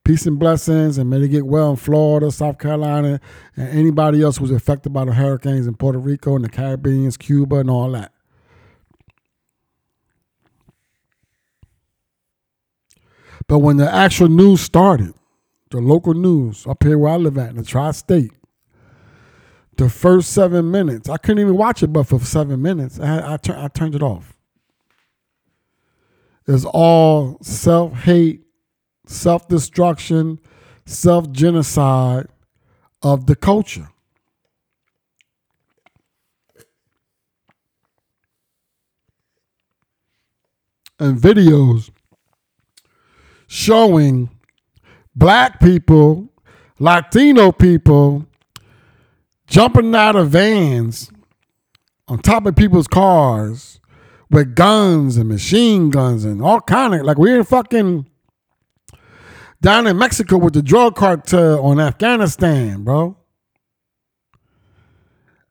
Peace 0.04 0.26
and 0.26 0.38
blessings, 0.38 0.98
and 0.98 1.10
may 1.10 1.20
they 1.20 1.30
get 1.30 1.48
well 1.48 1.72
in 1.72 1.78
Florida, 1.78 2.30
South 2.30 2.60
Carolina, 2.60 3.22
and 3.56 3.70
anybody 3.70 4.22
else 4.22 4.38
who's 4.38 4.52
affected 4.52 4.92
by 4.92 5.06
the 5.06 5.14
hurricanes 5.14 5.66
in 5.66 5.76
Puerto 5.76 5.98
Rico 5.98 6.36
and 6.36 6.44
the 6.44 6.50
Caribbean, 6.50 7.10
Cuba, 7.12 7.56
and 7.58 7.70
all 7.70 7.92
that. 7.92 8.12
But 13.48 13.60
when 13.60 13.78
the 13.78 13.92
actual 13.92 14.28
news 14.28 14.62
started, 14.62 15.14
the 15.72 15.80
local 15.80 16.14
news 16.14 16.68
up 16.68 16.84
here 16.84 16.98
where 16.98 17.14
I 17.14 17.16
live 17.16 17.38
at 17.38 17.52
in 17.52 17.56
the 17.56 17.64
tri-state, 17.64 18.32
the 19.78 19.90
first 19.90 20.32
seven 20.32 20.72
minutes, 20.72 21.10
I 21.10 21.18
couldn't 21.18 21.40
even 21.42 21.58
watch 21.58 21.84
it, 21.84 21.88
but 21.88 22.04
for 22.04 22.20
seven 22.20 22.62
minutes, 22.62 23.00
I, 23.00 23.34
I, 23.34 23.38
tur- 23.38 23.58
I 23.58 23.68
turned 23.70 23.96
it 23.96 24.04
off. 24.04 24.34
It's 26.48 26.66
all 26.66 27.38
self 27.42 27.94
hate, 27.94 28.42
self 29.06 29.48
destruction, 29.48 30.40
self 30.86 31.32
genocide 31.32 32.28
of 33.02 33.28
the 33.28 33.36
culture. 33.36 33.90
And 41.00 41.18
videos 41.18 41.90
showing 43.48 44.30
black 45.16 45.60
people, 45.60 46.30
Latino 46.80 47.52
people 47.52 48.26
jumping 49.54 49.94
out 49.94 50.16
of 50.16 50.30
vans 50.30 51.12
on 52.08 52.18
top 52.18 52.48
of 52.48 52.56
people's 52.56 52.88
cars 52.88 53.80
with 54.32 54.56
guns 54.56 55.16
and 55.16 55.30
machine 55.30 55.92
guns 55.92 56.26
and 56.26 56.42
all 56.42 56.60
kind 56.60 56.96
of 56.96 57.04
like 57.04 57.20
we're 57.20 57.38
in 57.38 57.44
fucking 57.44 58.10
down 59.62 59.86
in 59.86 59.96
Mexico 59.96 60.38
with 60.40 60.56
the 60.56 60.64
drug 60.64 60.96
cartel 60.96 61.64
on 61.64 61.80
Afghanistan, 61.80 62.84
bro. 62.84 63.16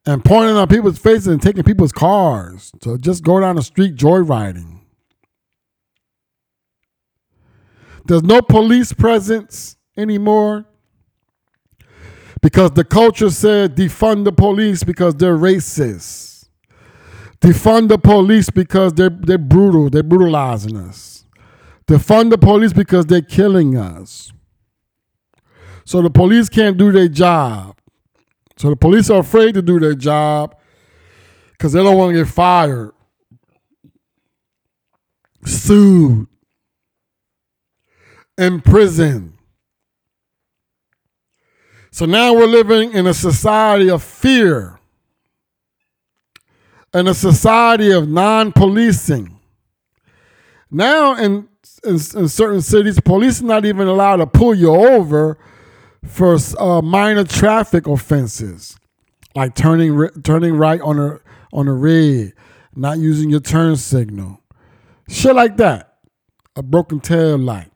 And 0.05 0.25
pointing 0.25 0.57
on 0.57 0.67
people's 0.67 0.99
faces 0.99 1.29
and 1.29 1.41
taking 1.41 1.63
people's 1.63 1.93
cars 1.93 2.73
to 2.81 2.99
just 2.99 3.23
go 3.23 3.39
down 3.39 3.55
the 3.55 3.63
street 3.63 3.95
joyriding. 3.95 4.81
There's 8.07 8.25
no 8.25 8.43
police 8.43 8.93
presence 8.93 9.77
anymore 9.97 10.67
because 12.43 12.73
the 12.73 12.85
culture 12.85 13.31
said 13.31 13.77
defund 13.77 14.25
the 14.25 14.33
police 14.33 14.85
because 14.85 15.15
they're 15.15 15.39
racist. 15.39 16.49
Defund 17.41 17.89
the 17.89 17.99
police 17.99 18.51
because 18.51 18.93
they're 18.93 19.11
they're 19.11 19.39
brutal, 19.39 19.89
they're 19.89 20.03
brutalizing 20.03 20.77
us. 20.77 21.25
Defund 21.87 22.31
the 22.31 22.39
police 22.39 22.73
because 22.73 23.07
they're 23.07 23.23
killing 23.23 23.77
us. 23.77 24.33
So 25.85 26.03
the 26.03 26.11
police 26.11 26.49
can't 26.49 26.77
do 26.77 26.93
their 26.93 27.09
job. 27.09 27.77
So 28.57 28.71
the 28.71 28.77
police 28.77 29.11
are 29.11 29.21
afraid 29.21 29.55
to 29.55 29.63
do 29.63 29.81
their 29.81 29.95
job 29.95 30.57
because 31.53 31.73
they 31.73 31.83
don't 31.83 31.97
want 31.97 32.13
to 32.15 32.25
get 32.25 32.29
fired, 32.29 32.93
sued, 35.45 36.27
imprisoned. 38.39 39.32
So 41.93 42.07
now 42.07 42.33
we're 42.33 42.47
living 42.47 42.95
in 42.95 43.07
a 43.07 43.13
society 43.13 43.91
of 43.91 44.03
fear 44.03 44.81
and 46.95 47.07
a 47.07 47.13
society 47.13 47.93
of 47.93 48.09
non 48.09 48.51
policing. 48.51 49.39
Now, 50.71 51.15
in, 51.15 51.49
in, 51.85 51.93
in, 51.93 52.29
certain 52.29 52.63
cities, 52.63 52.99
police 52.99 53.43
are 53.43 53.47
not 53.47 53.67
even 53.67 53.89
allowed 53.89 54.17
to 54.17 54.27
pull 54.27 54.55
you 54.55 54.71
over 54.71 55.37
for 56.07 56.39
uh, 56.59 56.81
minor 56.81 57.25
traffic 57.25 57.87
offenses, 57.87 58.75
like 59.35 59.55
turning 59.55 60.09
turning 60.23 60.57
right 60.57 60.81
on 60.81 60.99
a 60.99 61.21
on 61.53 61.69
a 61.69 61.75
red, 61.75 62.33
not 62.75 63.01
using 63.01 63.29
your 63.29 63.41
turn 63.41 63.77
signal, 63.77 64.41
shit 65.11 65.35
like 65.35 65.59
that, 65.59 65.99
a 66.57 66.63
broken 66.63 67.01
tail 67.01 67.37
light. 67.37 67.72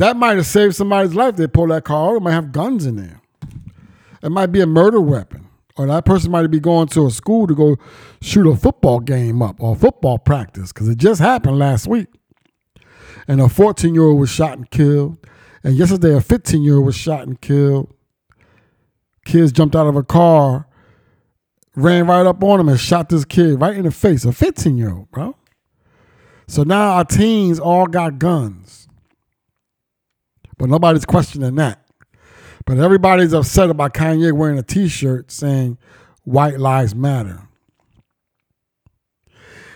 That 0.00 0.16
might 0.16 0.38
have 0.38 0.46
saved 0.46 0.76
somebody's 0.76 1.14
life. 1.14 1.36
They 1.36 1.46
pull 1.46 1.66
that 1.66 1.84
car 1.84 2.08
over, 2.08 2.16
it 2.16 2.20
might 2.22 2.32
have 2.32 2.52
guns 2.52 2.86
in 2.86 2.96
there. 2.96 3.20
It 4.22 4.30
might 4.30 4.46
be 4.46 4.62
a 4.62 4.66
murder 4.66 4.98
weapon. 4.98 5.46
Or 5.76 5.86
that 5.88 6.06
person 6.06 6.30
might 6.30 6.46
be 6.46 6.58
going 6.58 6.88
to 6.88 7.06
a 7.06 7.10
school 7.10 7.46
to 7.46 7.54
go 7.54 7.76
shoot 8.22 8.50
a 8.50 8.56
football 8.56 9.00
game 9.00 9.42
up 9.42 9.60
or 9.60 9.76
football 9.76 10.16
practice 10.16 10.72
because 10.72 10.88
it 10.88 10.96
just 10.96 11.20
happened 11.20 11.58
last 11.58 11.86
week. 11.86 12.06
And 13.28 13.42
a 13.42 13.48
14 13.50 13.94
year 13.94 14.04
old 14.04 14.18
was 14.18 14.30
shot 14.30 14.56
and 14.56 14.70
killed. 14.70 15.18
And 15.62 15.76
yesterday, 15.76 16.14
a 16.14 16.22
15 16.22 16.62
year 16.62 16.76
old 16.76 16.86
was 16.86 16.96
shot 16.96 17.26
and 17.26 17.38
killed. 17.38 17.92
Kids 19.26 19.52
jumped 19.52 19.76
out 19.76 19.86
of 19.86 19.96
a 19.96 20.02
car, 20.02 20.66
ran 21.76 22.06
right 22.06 22.24
up 22.24 22.42
on 22.42 22.58
him, 22.58 22.70
and 22.70 22.80
shot 22.80 23.10
this 23.10 23.26
kid 23.26 23.60
right 23.60 23.76
in 23.76 23.84
the 23.84 23.90
face. 23.90 24.24
A 24.24 24.32
15 24.32 24.78
year 24.78 24.92
old, 24.92 25.10
bro. 25.10 25.36
So 26.48 26.62
now 26.62 26.92
our 26.92 27.04
teens 27.04 27.60
all 27.60 27.86
got 27.86 28.18
guns. 28.18 28.79
But 30.60 30.68
nobody's 30.68 31.06
questioning 31.06 31.54
that. 31.54 31.82
But 32.66 32.76
everybody's 32.76 33.32
upset 33.32 33.70
about 33.70 33.94
Kanye 33.94 34.30
wearing 34.30 34.58
a 34.58 34.62
t 34.62 34.88
shirt 34.88 35.32
saying 35.32 35.78
white 36.24 36.60
lives 36.60 36.94
matter. 36.94 37.48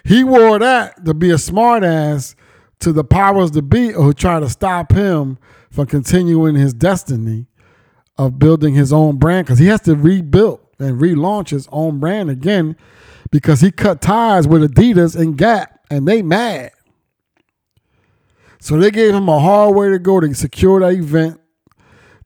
He 0.04 0.22
wore 0.24 0.58
that 0.58 1.02
to 1.06 1.14
be 1.14 1.30
a 1.30 1.36
smartass 1.36 2.34
to 2.80 2.92
the 2.92 3.02
powers 3.02 3.52
to 3.52 3.62
be 3.62 3.92
who 3.92 4.12
try 4.12 4.38
to 4.38 4.50
stop 4.50 4.92
him 4.92 5.38
from 5.70 5.86
continuing 5.86 6.54
his 6.54 6.74
destiny 6.74 7.46
of 8.18 8.38
building 8.38 8.74
his 8.74 8.92
own 8.92 9.16
brand 9.16 9.46
because 9.46 9.58
he 9.58 9.68
has 9.68 9.80
to 9.80 9.96
rebuild 9.96 10.60
and 10.78 11.00
relaunch 11.00 11.48
his 11.48 11.66
own 11.72 11.98
brand 11.98 12.28
again 12.28 12.76
because 13.30 13.62
he 13.62 13.70
cut 13.70 14.02
ties 14.02 14.46
with 14.46 14.70
Adidas 14.70 15.18
and 15.18 15.38
Gap 15.38 15.80
and 15.90 16.06
they 16.06 16.20
mad. 16.20 16.72
So 18.64 18.78
they 18.78 18.90
gave 18.90 19.14
him 19.14 19.28
a 19.28 19.38
hard 19.38 19.74
way 19.74 19.90
to 19.90 19.98
go 19.98 20.20
to 20.20 20.32
secure 20.32 20.80
that 20.80 20.94
event, 20.94 21.38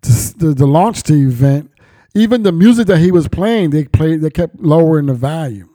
to, 0.03 0.38
to, 0.38 0.55
to 0.55 0.66
launch 0.66 1.03
the 1.03 1.14
event. 1.14 1.68
Even 2.14 2.44
the 2.44 2.53
music 2.53 2.87
that 2.87 2.98
he 2.98 3.11
was 3.11 3.27
playing, 3.27 3.70
they 3.70 3.87
played. 3.87 4.20
They 4.20 4.31
kept 4.31 4.61
lowering 4.61 5.07
the 5.07 5.14
volume. 5.14 5.74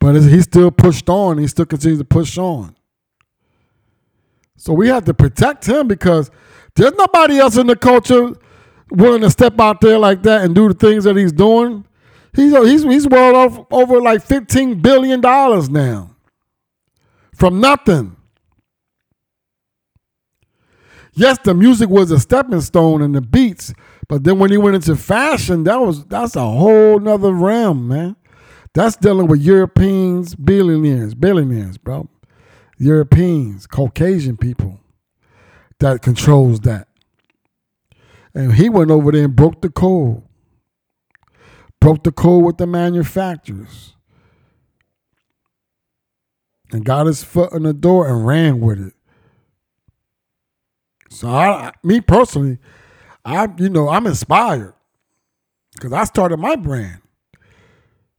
But 0.00 0.22
he 0.22 0.40
still 0.40 0.70
pushed 0.70 1.10
on. 1.10 1.36
He 1.36 1.46
still 1.48 1.66
continues 1.66 1.98
to 1.98 2.06
push 2.06 2.38
on. 2.38 2.74
So 4.56 4.72
we 4.72 4.88
have 4.88 5.04
to 5.04 5.12
protect 5.12 5.68
him 5.68 5.86
because 5.86 6.30
there's 6.76 6.94
nobody 6.94 7.38
else 7.38 7.58
in 7.58 7.66
the 7.66 7.76
culture 7.76 8.32
willing 8.90 9.20
to 9.20 9.28
step 9.28 9.60
out 9.60 9.82
there 9.82 9.98
like 9.98 10.22
that 10.22 10.46
and 10.46 10.54
do 10.54 10.68
the 10.68 10.74
things 10.74 11.04
that 11.04 11.18
he's 11.18 11.30
doing. 11.30 11.84
Uh, 12.36 12.40
he's 12.42 12.52
he's 12.52 12.82
he's 12.84 13.08
world 13.08 13.36
off 13.36 13.66
over 13.70 14.00
like 14.00 14.22
fifteen 14.22 14.80
billion 14.80 15.20
dollars 15.20 15.68
now 15.68 16.14
from 17.34 17.60
nothing. 17.60 18.16
Yes, 21.14 21.38
the 21.44 21.54
music 21.54 21.90
was 21.90 22.10
a 22.10 22.18
stepping 22.18 22.62
stone 22.62 23.02
and 23.02 23.14
the 23.14 23.20
beats, 23.20 23.74
but 24.08 24.24
then 24.24 24.38
when 24.38 24.50
he 24.50 24.56
went 24.56 24.76
into 24.76 24.96
fashion, 24.96 25.64
that 25.64 25.78
was 25.80 26.06
that's 26.06 26.36
a 26.36 26.48
whole 26.48 26.98
nother 26.98 27.32
realm, 27.32 27.88
man. 27.88 28.16
That's 28.74 28.96
dealing 28.96 29.26
with 29.26 29.42
Europeans, 29.42 30.34
billionaires, 30.34 31.14
billionaires, 31.14 31.76
bro. 31.76 32.08
Europeans, 32.78 33.66
Caucasian 33.66 34.38
people 34.38 34.80
that 35.78 36.00
controls 36.00 36.60
that. 36.60 36.88
And 38.34 38.54
he 38.54 38.70
went 38.70 38.90
over 38.90 39.12
there 39.12 39.24
and 39.24 39.36
broke 39.36 39.60
the 39.60 39.68
code 39.68 40.22
broke 41.82 42.04
the 42.04 42.12
code 42.12 42.44
with 42.44 42.58
the 42.58 42.66
manufacturers 42.66 43.94
and 46.70 46.84
got 46.84 47.06
his 47.06 47.24
foot 47.24 47.52
in 47.52 47.64
the 47.64 47.72
door 47.72 48.08
and 48.08 48.24
ran 48.24 48.60
with 48.60 48.78
it. 48.78 48.92
So 51.10 51.28
I, 51.28 51.72
me 51.82 52.00
personally, 52.00 52.58
I 53.24 53.48
you 53.58 53.68
know 53.68 53.88
I'm 53.88 54.06
inspired 54.06 54.74
because 55.74 55.92
I 55.92 56.04
started 56.04 56.36
my 56.38 56.54
brand, 56.54 57.02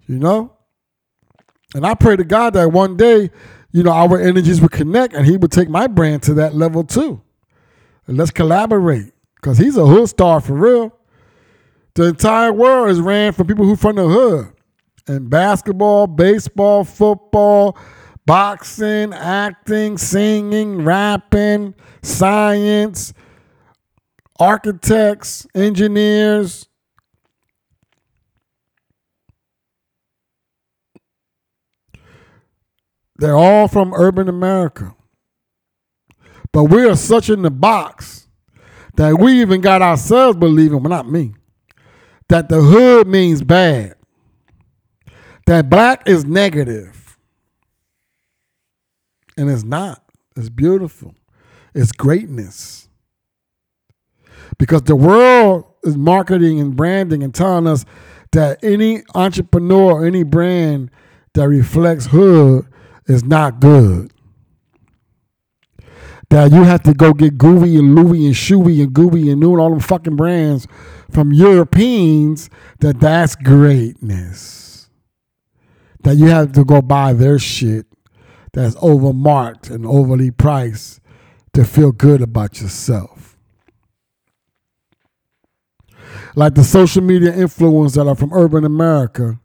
you 0.08 0.20
know, 0.20 0.54
and 1.74 1.86
I 1.86 1.94
pray 1.94 2.18
to 2.18 2.24
God 2.26 2.54
that 2.54 2.72
one 2.72 2.98
day, 2.98 3.32
you 3.72 3.82
know, 3.82 3.92
our 3.92 4.20
energies 4.20 4.60
would 4.60 4.72
connect 4.72 5.14
and 5.14 5.26
He 5.26 5.38
would 5.38 5.52
take 5.52 5.70
my 5.70 5.88
brand 5.88 6.22
to 6.24 6.34
that 6.36 6.54
level 6.54 6.84
too. 6.84 7.22
And 8.08 8.18
let's 8.18 8.32
collaborate. 8.32 9.14
Because 9.36 9.58
he's 9.58 9.76
a 9.76 9.86
hood 9.86 10.08
star 10.08 10.40
for 10.40 10.54
real. 10.54 10.98
The 11.96 12.06
entire 12.06 12.52
world 12.52 12.90
is 12.90 13.00
ran 13.00 13.34
from 13.34 13.48
people 13.48 13.66
who 13.66 13.76
from 13.76 13.98
the 13.98 14.08
hood. 14.08 14.54
And 15.08 15.30
basketball, 15.30 16.08
baseball, 16.08 16.84
football, 16.84 17.78
boxing, 18.26 19.14
acting, 19.14 19.98
singing, 19.98 20.84
rapping, 20.84 21.76
science, 22.02 23.14
architects, 24.40 25.46
engineers. 25.54 26.68
They're 33.18 33.36
all 33.36 33.68
from 33.68 33.94
urban 33.94 34.28
America. 34.28 34.96
But 36.52 36.66
we 36.66 36.88
are 36.88 36.96
such 36.96 37.30
in 37.30 37.42
the 37.42 37.52
box 37.52 38.28
that 38.96 39.20
we 39.20 39.42
even 39.42 39.62
got 39.62 39.82
ourselves 39.82 40.38
believing, 40.38 40.82
well, 40.82 40.90
not 40.90 41.10
me, 41.10 41.34
that 42.34 42.50
the 42.50 42.60
hood 42.60 43.08
means 43.08 43.44
bad, 43.44 43.94
that 45.46 45.70
black 45.70 46.10
is 46.10 46.26
negative. 46.26 47.16
And 49.38 49.52
it's 49.52 49.64
not. 49.64 50.04
It's 50.36 50.50
beautiful. 50.50 51.14
It's 51.76 51.92
greatness. 51.92 52.90
Because 54.58 54.82
the 54.82 54.96
world 54.96 55.66
is 55.84 55.96
marketing 55.96 56.60
and 56.60 56.76
branding 56.76 57.22
and 57.22 57.36
telling 57.36 57.68
us 57.68 57.86
that 58.32 58.64
any 58.64 59.04
entrepreneur, 59.14 59.92
or 60.02 60.06
any 60.08 60.24
brand 60.24 60.90
that 61.36 61.48
reflects 61.48 62.08
hood 62.08 62.66
is 63.06 63.24
not 63.24 63.60
good. 63.60 64.12
That 66.32 66.52
you 66.52 66.64
have 66.64 66.82
to 66.82 66.96
go 66.96 67.14
get 67.14 67.38
Gooey 67.38 67.76
and 67.76 67.94
Louie 67.94 68.26
and 68.26 68.34
Shoey 68.34 68.82
and 68.82 68.92
Gooey 68.92 69.30
and 69.30 69.40
New 69.40 69.52
and 69.52 69.62
all 69.62 69.70
them 69.70 69.80
fucking 69.80 70.16
brands 70.16 70.68
from 71.14 71.32
Europeans, 71.32 72.50
that 72.80 73.00
that's 73.00 73.36
greatness. 73.36 74.90
That 76.04 76.18
you 76.18 76.28
have 76.28 76.52
to 76.54 76.66
go 76.66 76.82
buy 76.82 77.14
their 77.14 77.40
shit 77.40 77.86
that's 78.52 78.76
overmarked 78.76 79.70
and 79.70 79.86
overly 79.86 80.32
priced 80.32 81.00
to 81.54 81.64
feel 81.64 81.92
good 81.92 82.22
about 82.22 82.62
yourself. 82.62 83.38
Like 86.36 86.56
the 86.56 86.64
social 86.64 87.04
media 87.04 87.32
influencers 87.32 87.96
that 87.96 88.08
are 88.08 88.16
from 88.16 88.34
urban 88.34 88.66
America, 88.66 89.40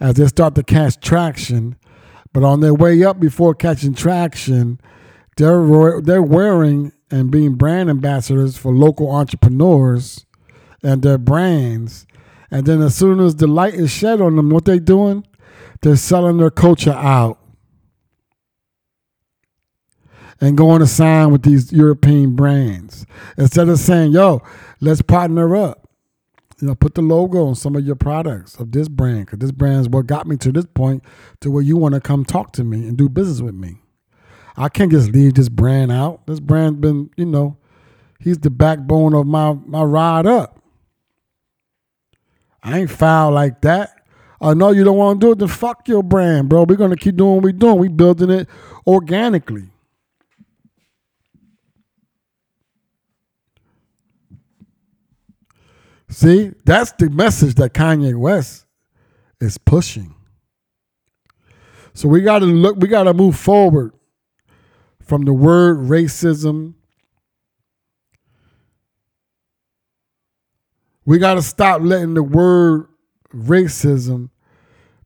as 0.00 0.14
they 0.16 0.26
start 0.26 0.54
to 0.56 0.62
catch 0.62 1.00
traction, 1.00 1.76
but 2.32 2.42
on 2.42 2.60
their 2.60 2.74
way 2.74 3.04
up 3.04 3.20
before 3.20 3.54
catching 3.54 3.94
traction, 3.94 4.80
they're 5.36 6.00
they're 6.00 6.22
wearing 6.22 6.92
and 7.10 7.30
being 7.30 7.54
brand 7.54 7.90
ambassadors 7.90 8.56
for 8.56 8.74
local 8.74 9.10
entrepreneurs 9.10 10.26
and 10.82 11.02
their 11.02 11.18
brands. 11.18 12.06
And 12.50 12.66
then 12.66 12.82
as 12.82 12.94
soon 12.94 13.20
as 13.20 13.36
the 13.36 13.46
light 13.46 13.74
is 13.74 13.90
shed 13.90 14.20
on 14.20 14.36
them, 14.36 14.50
what 14.50 14.64
they 14.64 14.78
doing? 14.78 15.26
They're 15.80 15.96
selling 15.96 16.36
their 16.36 16.50
culture 16.50 16.92
out 16.92 17.38
and 20.40 20.56
going 20.56 20.80
to 20.80 20.86
sign 20.86 21.30
with 21.32 21.42
these 21.42 21.72
European 21.72 22.36
brands 22.36 23.06
instead 23.36 23.68
of 23.68 23.78
saying, 23.78 24.12
"Yo, 24.12 24.42
let's 24.80 25.02
partner 25.02 25.56
up." 25.56 25.82
you 26.62 26.68
know, 26.68 26.76
put 26.76 26.94
the 26.94 27.02
logo 27.02 27.44
on 27.48 27.56
some 27.56 27.74
of 27.74 27.84
your 27.84 27.96
products 27.96 28.54
of 28.54 28.70
this 28.70 28.88
brand 28.88 29.26
because 29.26 29.40
this 29.40 29.50
brand 29.50 29.80
is 29.80 29.88
what 29.88 30.06
got 30.06 30.28
me 30.28 30.36
to 30.36 30.52
this 30.52 30.64
point 30.64 31.02
to 31.40 31.50
where 31.50 31.62
you 31.62 31.76
want 31.76 31.92
to 31.92 32.00
come 32.00 32.24
talk 32.24 32.52
to 32.52 32.62
me 32.62 32.86
and 32.86 32.96
do 32.96 33.08
business 33.08 33.40
with 33.40 33.56
me. 33.56 33.80
I 34.56 34.68
can't 34.68 34.92
just 34.92 35.10
leave 35.10 35.34
this 35.34 35.48
brand 35.48 35.90
out. 35.90 36.24
This 36.28 36.38
brand's 36.38 36.78
been, 36.78 37.10
you 37.16 37.26
know, 37.26 37.56
he's 38.20 38.38
the 38.38 38.50
backbone 38.50 39.12
of 39.12 39.26
my 39.26 39.54
my 39.66 39.82
ride 39.82 40.24
up. 40.24 40.61
I 42.62 42.80
ain't 42.80 42.90
foul 42.90 43.32
like 43.32 43.60
that. 43.62 43.90
I 44.40 44.54
know 44.54 44.70
you 44.70 44.84
don't 44.84 44.96
want 44.96 45.20
to 45.20 45.26
do 45.26 45.32
it, 45.32 45.38
then 45.38 45.48
fuck 45.48 45.86
your 45.88 46.02
brand, 46.02 46.48
bro. 46.48 46.64
We're 46.64 46.76
gonna 46.76 46.96
keep 46.96 47.16
doing 47.16 47.36
what 47.36 47.44
we're 47.44 47.52
doing. 47.52 47.78
We 47.78 47.88
building 47.88 48.30
it 48.30 48.48
organically. 48.86 49.68
See, 56.08 56.52
that's 56.64 56.92
the 56.92 57.08
message 57.08 57.54
that 57.54 57.72
Kanye 57.72 58.14
West 58.14 58.66
is 59.40 59.56
pushing. 59.56 60.14
So 61.94 62.08
we 62.08 62.20
got 62.20 62.40
to 62.40 62.46
look, 62.46 62.76
we 62.76 62.88
got 62.88 63.04
to 63.04 63.14
move 63.14 63.36
forward 63.36 63.92
from 65.00 65.24
the 65.24 65.32
word 65.32 65.78
racism. 65.78 66.74
We 71.04 71.18
got 71.18 71.34
to 71.34 71.42
stop 71.42 71.82
letting 71.82 72.14
the 72.14 72.22
word 72.22 72.86
racism 73.34 74.30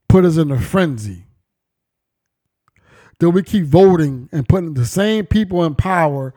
put 0.08 0.24
us 0.24 0.36
in 0.36 0.50
a 0.50 0.60
frenzy. 0.60 1.24
Then 3.18 3.32
we 3.32 3.42
keep 3.42 3.64
voting 3.64 4.28
and 4.30 4.48
putting 4.48 4.74
the 4.74 4.84
same 4.84 5.24
people 5.26 5.64
in 5.64 5.74
power 5.74 6.34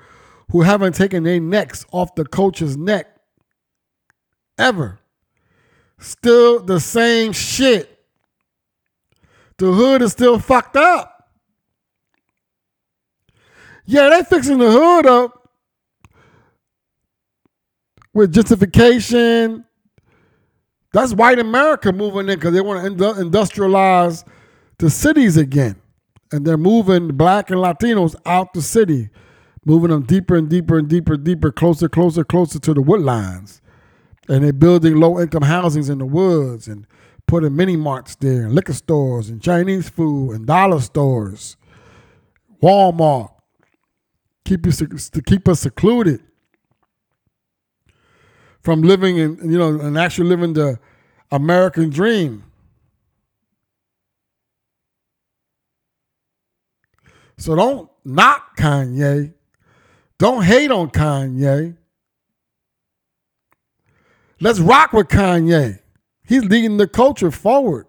who 0.52 0.62
haven't 0.62 0.94
taken 0.94 1.24
their 1.24 1.40
necks 1.40 1.86
off 1.92 2.16
the 2.16 2.26
culture's 2.26 2.78
neck 2.78 3.08
ever. 4.58 5.00
Still 6.00 6.62
the 6.62 6.80
same 6.80 7.34
shit. 7.34 8.00
The 9.58 9.74
hood 9.74 10.02
is 10.02 10.14
still 10.14 10.40
fucked 10.40 10.78
up. 10.78 11.30
Yeah, 13.86 14.10
they 14.10 14.24
fixing 14.24 14.60
the 14.60 14.72
hood 14.72 15.06
up 15.06 15.39
with 18.20 18.34
justification. 18.34 19.66
That's 20.92 21.14
white 21.14 21.40
America 21.40 21.94
moving 21.94 22.30
in 22.30 22.36
because 22.36 22.54
they 22.54 22.62
want 22.62 22.98
to 22.98 23.04
industrialize 23.14 24.28
the 24.78 24.90
cities 24.90 25.38
again. 25.38 25.82
And 26.32 26.46
they're 26.46 26.58
moving 26.58 27.10
black 27.16 27.50
and 27.50 27.60
Latinos 27.60 28.16
out 28.26 28.54
the 28.54 28.62
city, 28.62 29.10
moving 29.66 29.90
them 29.90 30.04
deeper 30.04 30.36
and 30.36 30.50
deeper 30.50 30.78
and 30.78 30.88
deeper, 30.88 31.18
deeper, 31.18 31.52
closer, 31.52 31.90
closer, 31.90 32.24
closer 32.24 32.60
to 32.60 32.74
the 32.74 32.82
wood 32.82 33.02
lines 33.02 33.62
and 34.30 34.44
they're 34.44 34.54
building 34.54 34.96
low 34.96 35.20
income 35.20 35.42
housings 35.42 35.90
in 35.90 35.98
the 35.98 36.06
woods 36.06 36.68
and 36.68 36.86
putting 37.26 37.56
mini 37.56 37.76
marts 37.76 38.16
there 38.18 38.44
and 38.44 38.54
liquor 38.54 38.74
stores 38.74 39.30
and 39.30 39.42
Chinese 39.42 39.90
food 39.90 40.34
and 40.34 40.46
dollar 40.46 40.80
stores, 40.80 41.58
Walmart. 42.62 43.32
Keep 44.46 44.66
you 44.66 44.72
to 44.72 45.22
keep 45.22 45.48
us 45.48 45.62
secluded 45.62 46.22
from 48.70 48.84
living 48.84 49.18
in 49.18 49.52
you 49.52 49.58
know 49.58 49.80
and 49.80 49.98
actually 49.98 50.30
living 50.30 50.54
the 50.54 50.78
American 51.32 51.90
dream. 51.90 52.44
So 57.40 57.56
don't 57.56 57.90
knock 58.06 58.56
Kanye. 58.58 59.34
Don't 60.20 60.44
hate 60.44 60.70
on 60.70 60.92
Kanye. 60.92 61.78
Let's 64.40 64.60
rock 64.60 64.94
with 64.94 65.08
Kanye. 65.08 65.80
He's 66.28 66.44
leading 66.44 66.78
the 66.78 66.88
culture 66.88 67.32
forward. 67.32 67.88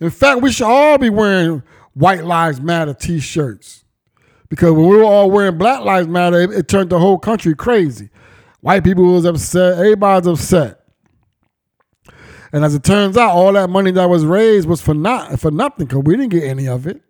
In 0.00 0.10
fact, 0.10 0.42
we 0.42 0.50
should 0.50 0.66
all 0.66 0.98
be 0.98 1.10
wearing 1.10 1.62
White 1.92 2.24
Lives 2.24 2.60
Matter 2.60 2.92
t 2.92 3.20
shirts. 3.20 3.83
Because 4.48 4.72
when 4.72 4.88
we 4.88 4.96
were 4.96 5.04
all 5.04 5.30
wearing 5.30 5.58
Black 5.58 5.80
Lives 5.80 6.08
Matter, 6.08 6.40
it, 6.40 6.50
it 6.50 6.68
turned 6.68 6.90
the 6.90 6.98
whole 6.98 7.18
country 7.18 7.54
crazy. 7.54 8.10
White 8.60 8.84
people 8.84 9.04
was 9.04 9.24
upset, 9.24 9.78
everybody's 9.78 10.26
upset. 10.26 10.80
And 12.52 12.64
as 12.64 12.74
it 12.74 12.84
turns 12.84 13.16
out, 13.16 13.30
all 13.30 13.52
that 13.54 13.68
money 13.68 13.90
that 13.90 14.08
was 14.08 14.24
raised 14.24 14.68
was 14.68 14.80
for 14.80 14.94
not 14.94 15.40
for 15.40 15.50
nothing, 15.50 15.86
because 15.86 16.04
we 16.04 16.16
didn't 16.16 16.30
get 16.30 16.44
any 16.44 16.68
of 16.68 16.86
it. 16.86 17.02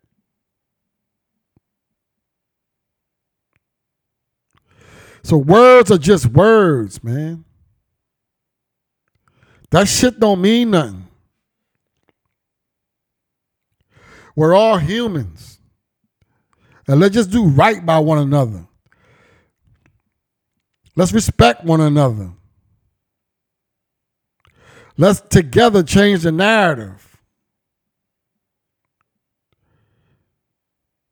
So 5.22 5.36
words 5.36 5.90
are 5.90 5.98
just 5.98 6.26
words, 6.26 7.02
man. 7.04 7.44
That 9.70 9.88
shit 9.88 10.20
don't 10.20 10.40
mean 10.40 10.70
nothing. 10.70 11.08
We're 14.36 14.54
all 14.54 14.78
humans. 14.78 15.58
And 16.86 17.00
let's 17.00 17.14
just 17.14 17.30
do 17.30 17.46
right 17.46 17.84
by 17.84 17.98
one 17.98 18.18
another. 18.18 18.66
Let's 20.96 21.12
respect 21.12 21.64
one 21.64 21.80
another. 21.80 22.32
Let's 24.96 25.20
together 25.20 25.82
change 25.82 26.22
the 26.22 26.32
narrative. 26.32 27.18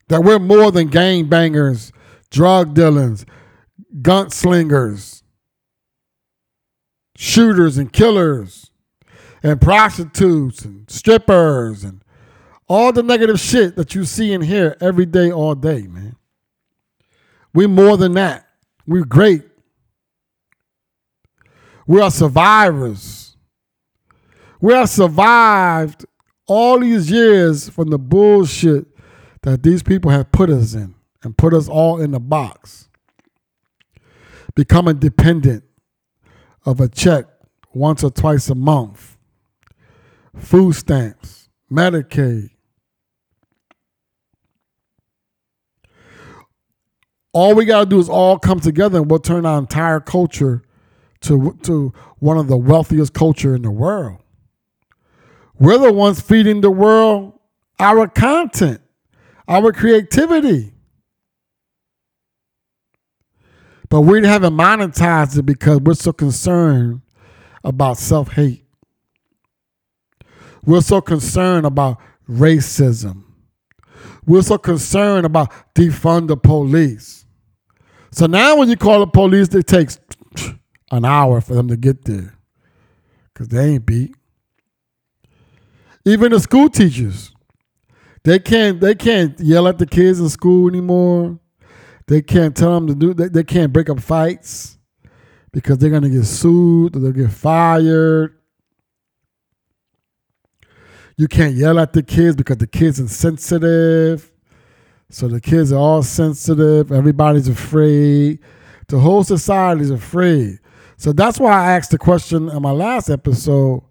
That 0.09 0.23
we're 0.23 0.39
more 0.39 0.71
than 0.71 0.89
gang 0.89 1.29
bangers, 1.29 1.91
drug 2.31 2.75
dealers, 2.75 3.25
gunslingers, 4.01 5.23
shooters 7.17 7.79
and 7.79 7.93
killers, 7.93 8.71
and 9.43 9.61
prostitutes 9.61 10.65
and 10.65 10.89
strippers 10.89 11.83
and 11.83 12.02
all 12.73 12.91
the 12.91 13.03
negative 13.03 13.39
shit 13.39 13.77
that 13.77 13.95
you 13.95 14.03
see 14.03 14.33
and 14.33 14.43
hear 14.43 14.79
every 14.81 15.05
day, 15.05 15.31
all 15.31 15.55
day, 15.55 15.83
man. 15.83 16.17
We're 17.53 17.69
more 17.69 17.99
than 17.99 18.15
that. 18.15 18.47
We're 18.87 19.05
great. 19.05 19.43
We 21.87 22.01
are 22.01 22.11
survivors. 22.11 23.37
We 24.59 24.73
have 24.73 24.89
survived 24.89 26.07
all 26.47 26.79
these 26.79 27.11
years 27.11 27.69
from 27.69 27.91
the 27.91 27.99
bullshit 27.99 28.87
that 29.43 29.63
these 29.63 29.83
people 29.83 30.11
have 30.11 30.33
put 30.33 30.49
us 30.49 30.73
in 30.73 30.95
and 31.23 31.37
put 31.37 31.53
us 31.53 31.69
all 31.69 32.01
in 32.01 32.13
the 32.13 32.21
box. 32.21 32.89
Becoming 34.55 34.99
dependent 34.99 35.65
of 36.65 36.81
a 36.81 36.89
check 36.89 37.27
once 37.75 38.03
or 38.03 38.11
twice 38.11 38.49
a 38.49 38.55
month, 38.55 39.19
food 40.39 40.75
stamps, 40.75 41.51
Medicaid. 41.71 42.52
All 47.33 47.55
we 47.55 47.65
got 47.65 47.81
to 47.81 47.87
do 47.87 47.99
is 47.99 48.09
all 48.09 48.39
come 48.39 48.61
together 48.61 48.99
and 48.99 49.11
we'll 49.11 49.21
turn 49.21 49.47
our 49.47 49.59
entire 49.59 50.01
culture 50.01 50.63
to, 51.23 51.59
to 51.63 51.93
one 52.19 52.37
of 52.37 52.49
the 52.49 52.57
wealthiest 52.57 53.15
culture 53.15 53.55
in 53.55 53.63
the 53.63 53.71
world. 53.71 54.19
We're 55.59 55.79
the 55.79 55.93
ones 55.93 56.21
feeding 56.21 56.61
the 56.61 56.71
world 56.71 57.39
our 57.79 58.07
content, 58.09 58.81
our 59.49 59.73
creativity. 59.73 60.73
But 63.89 64.03
we 64.03 64.25
haven't 64.27 64.55
monetized 64.55 65.39
it 65.39 65.43
because 65.43 65.81
we're 65.81 65.95
so 65.95 66.13
concerned 66.13 67.03
about 67.65 67.99
self 67.99 68.33
hate. 68.33 68.65
We're 70.65 70.81
so 70.81 71.01
concerned 71.01 71.67
about 71.67 71.99
racism. 72.29 73.25
We're 74.25 74.43
so 74.43 74.59
concerned 74.59 75.27
about 75.27 75.53
defund 75.75 76.29
the 76.29 76.37
police. 76.37 77.22
So 78.13 78.27
now 78.27 78.57
when 78.57 78.69
you 78.69 78.77
call 78.77 79.01
the 79.01 79.07
police, 79.07 79.49
it 79.55 79.67
takes 79.67 79.99
an 80.91 81.05
hour 81.05 81.41
for 81.41 81.55
them 81.55 81.69
to 81.69 81.77
get 81.77 82.05
there 82.05 82.35
because 83.33 83.49
they 83.49 83.71
ain't 83.71 83.87
beat. 83.87 84.15
Even 86.05 86.33
the 86.33 86.41
school 86.41 86.69
teachers, 86.69 87.33
they 88.25 88.39
can't 88.39 88.81
they 88.81 88.95
can't 88.95 89.39
yell 89.41 89.67
at 89.67 89.79
the 89.79 89.87
kids 89.87 90.21
in 90.21 90.29
school 90.29 90.69
anymore. 90.69 91.39
They 92.07 92.21
can't 92.21 92.55
tell 92.57 92.75
them 92.75 92.89
to 92.89 92.95
do. 92.95 93.15
They, 93.15 93.29
they 93.29 93.45
can't 93.45 93.73
break 93.73 93.89
up 93.89 94.01
fights 94.01 94.79
because 95.53 95.79
they're 95.79 95.91
gonna 95.91 96.11
get 96.11 96.25
sued 96.25 96.97
or 96.97 97.01
they'll 97.01 97.13
get 97.13 97.31
fired. 97.31 98.37
You 101.17 101.29
can't 101.29 101.55
yell 101.55 101.79
at 101.79 101.93
the 101.93 102.03
kids 102.03 102.37
because 102.37 102.59
the 102.59 102.67
kids 102.67 103.01
are 103.01 103.09
sensitive. 103.09 104.32
So 105.13 105.29
the 105.29 105.43
kids 105.43 105.73
are 105.73 105.79
all 105.79 106.03
sensitive. 106.03 106.91
Everybody's 106.91 107.47
afraid. 107.47 108.39
The 108.89 108.99
whole 108.99 109.23
society's 109.23 109.91
afraid. 109.91 110.59
So 110.97 111.13
that's 111.13 111.39
why 111.39 111.53
I 111.53 111.73
asked 111.77 111.91
the 111.91 111.99
question 111.99 112.49
in 112.49 112.63
my 112.63 112.71
last 112.71 113.11
episode 113.11 113.83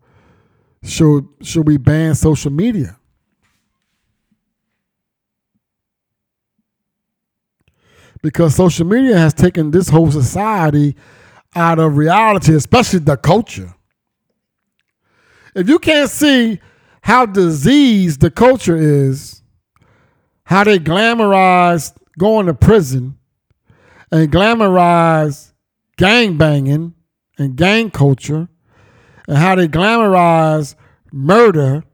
should, 0.83 1.27
should 1.43 1.67
we 1.67 1.77
ban 1.77 2.15
social 2.15 2.51
media? 2.51 2.97
Because 8.23 8.55
social 8.55 8.87
media 8.87 9.15
has 9.15 9.35
taken 9.35 9.69
this 9.69 9.89
whole 9.89 10.11
society 10.11 10.95
out 11.55 11.77
of 11.77 11.97
reality, 11.97 12.55
especially 12.55 12.99
the 12.99 13.17
culture. 13.17 13.75
If 15.53 15.69
you 15.69 15.77
can't 15.77 16.09
see 16.09 16.59
how 17.01 17.27
diseased 17.27 18.21
the 18.21 18.31
culture 18.31 18.75
is, 18.75 19.40
how 20.51 20.65
they 20.65 20.77
glamorize 20.77 21.93
going 22.19 22.45
to 22.45 22.53
prison 22.53 23.17
and 24.11 24.29
glamorize 24.29 25.53
gang 25.95 26.37
banging 26.37 26.93
and 27.37 27.55
gang 27.55 27.89
culture 27.89 28.49
and 29.29 29.37
how 29.37 29.55
they 29.55 29.65
glamorize 29.65 30.75
murder 31.13 31.85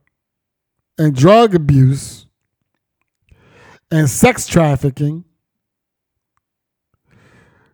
and 0.97 1.15
drug 1.15 1.53
abuse 1.53 2.25
and 3.91 4.09
sex 4.09 4.47
trafficking, 4.47 5.23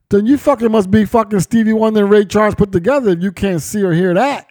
then 0.10 0.26
you 0.26 0.38
fucking 0.38 0.69
must 0.69 0.91
be 0.91 1.06
fucking 1.06 1.39
Stevie 1.39 1.72
Wonder 1.72 2.02
and 2.02 2.10
Ray 2.12 2.26
Charles 2.26 2.56
put 2.56 2.74
together 2.74 3.12
if 3.12 3.24
you 3.24 3.32
can't 3.32 3.62
see 3.62 3.82
or 3.84 3.93
hear 3.93 4.13
that. 4.15 4.48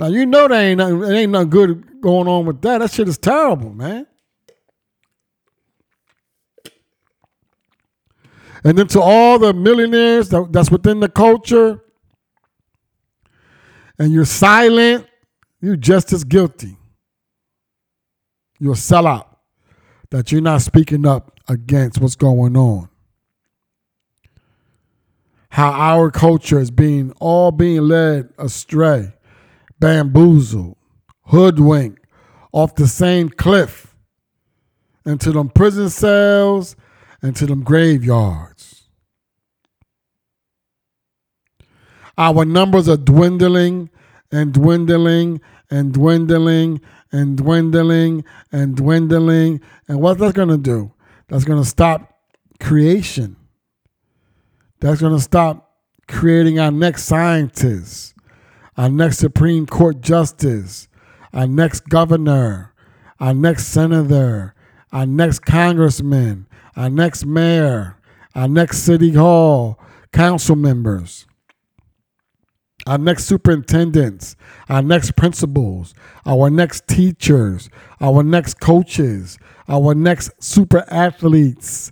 Now 0.00 0.06
you 0.06 0.24
know 0.24 0.48
there 0.48 0.70
ain't 0.70 0.78
nothing, 0.78 1.02
ain't 1.04 1.32
nothing 1.32 1.50
good 1.50 2.00
going 2.00 2.26
on 2.26 2.46
with 2.46 2.62
that. 2.62 2.78
That 2.78 2.90
shit 2.90 3.06
is 3.06 3.18
terrible, 3.18 3.68
man. 3.68 4.06
And 8.66 8.76
then 8.76 8.88
to 8.88 9.00
all 9.00 9.38
the 9.38 9.54
millionaires 9.54 10.28
that, 10.30 10.48
that's 10.50 10.72
within 10.72 10.98
the 10.98 11.08
culture, 11.08 11.84
and 13.96 14.12
you're 14.12 14.24
silent, 14.24 15.06
you're 15.60 15.76
just 15.76 16.12
as 16.12 16.24
guilty. 16.24 16.76
You're 18.58 18.72
a 18.72 18.74
sellout 18.74 19.26
that 20.10 20.32
you're 20.32 20.40
not 20.40 20.62
speaking 20.62 21.06
up 21.06 21.38
against 21.48 22.00
what's 22.00 22.16
going 22.16 22.56
on. 22.56 22.88
How 25.50 25.70
our 25.70 26.10
culture 26.10 26.58
is 26.58 26.72
being 26.72 27.12
all 27.20 27.52
being 27.52 27.82
led 27.82 28.30
astray, 28.36 29.12
bamboozled, 29.78 30.76
hoodwinked 31.26 32.04
off 32.50 32.74
the 32.74 32.88
same 32.88 33.28
cliff 33.28 33.94
into 35.04 35.30
them 35.30 35.50
prison 35.50 35.88
cells 35.88 36.74
into 37.22 37.46
them 37.46 37.62
graveyards. 37.62 38.55
Our 42.18 42.44
numbers 42.44 42.88
are 42.88 42.96
dwindling 42.96 43.90
and 44.32 44.52
dwindling 44.52 45.40
and 45.70 45.92
dwindling 45.92 46.80
and 47.12 47.36
dwindling 47.36 48.24
and 48.52 48.76
dwindling. 48.76 49.60
And 49.88 50.00
what 50.00 50.18
that's 50.18 50.32
going 50.32 50.48
to 50.48 50.58
do? 50.58 50.92
That's 51.28 51.44
going 51.44 51.62
to 51.62 51.68
stop 51.68 52.18
creation. 52.60 53.36
That's 54.80 55.00
going 55.00 55.14
to 55.14 55.22
stop 55.22 55.66
creating 56.08 56.58
our 56.58 56.70
next 56.70 57.04
scientists, 57.04 58.14
our 58.76 58.88
next 58.88 59.18
Supreme 59.18 59.66
Court 59.66 60.00
justice, 60.00 60.88
our 61.32 61.46
next 61.46 61.88
governor, 61.88 62.72
our 63.18 63.34
next 63.34 63.68
senator, 63.68 64.54
our 64.92 65.06
next 65.06 65.40
congressman, 65.40 66.46
our 66.76 66.90
next 66.90 67.24
mayor, 67.24 67.96
our 68.34 68.48
next 68.48 68.78
city 68.78 69.12
hall, 69.12 69.80
council 70.12 70.56
members, 70.56 71.26
our 72.86 72.98
next 72.98 73.24
superintendents, 73.24 74.36
our 74.68 74.82
next 74.82 75.16
principals, 75.16 75.94
our 76.24 76.50
next 76.50 76.86
teachers, 76.86 77.68
our 78.00 78.22
next 78.22 78.60
coaches, 78.60 79.38
our 79.68 79.94
next 79.94 80.30
super 80.42 80.84
athletes, 80.88 81.90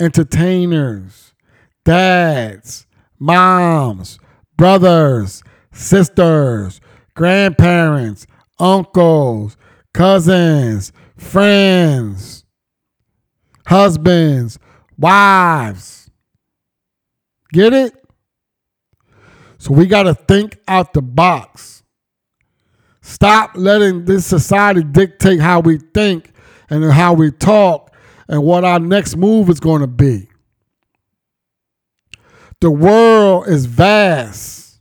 entertainers, 0.00 1.32
dads, 1.84 2.86
moms, 3.18 4.18
brothers, 4.56 5.42
sisters, 5.72 6.80
grandparents, 7.14 8.26
uncles, 8.58 9.56
cousins, 9.94 10.92
friends 11.16 12.42
husbands, 13.66 14.58
wives. 14.98 16.10
Get 17.52 17.72
it? 17.72 18.01
So 19.62 19.72
we 19.72 19.86
got 19.86 20.02
to 20.02 20.14
think 20.14 20.58
out 20.66 20.92
the 20.92 21.00
box. 21.00 21.84
Stop 23.00 23.52
letting 23.54 24.06
this 24.06 24.26
society 24.26 24.82
dictate 24.82 25.38
how 25.38 25.60
we 25.60 25.78
think 25.78 26.32
and 26.68 26.90
how 26.90 27.12
we 27.12 27.30
talk 27.30 27.94
and 28.26 28.42
what 28.42 28.64
our 28.64 28.80
next 28.80 29.14
move 29.14 29.48
is 29.48 29.60
going 29.60 29.80
to 29.80 29.86
be. 29.86 30.28
The 32.60 32.72
world 32.72 33.46
is 33.46 33.66
vast. 33.66 34.80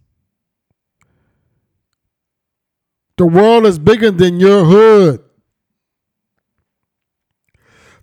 The 3.18 3.28
world 3.28 3.68
is 3.68 3.78
bigger 3.78 4.10
than 4.10 4.40
your 4.40 4.66
hood. 4.66 5.24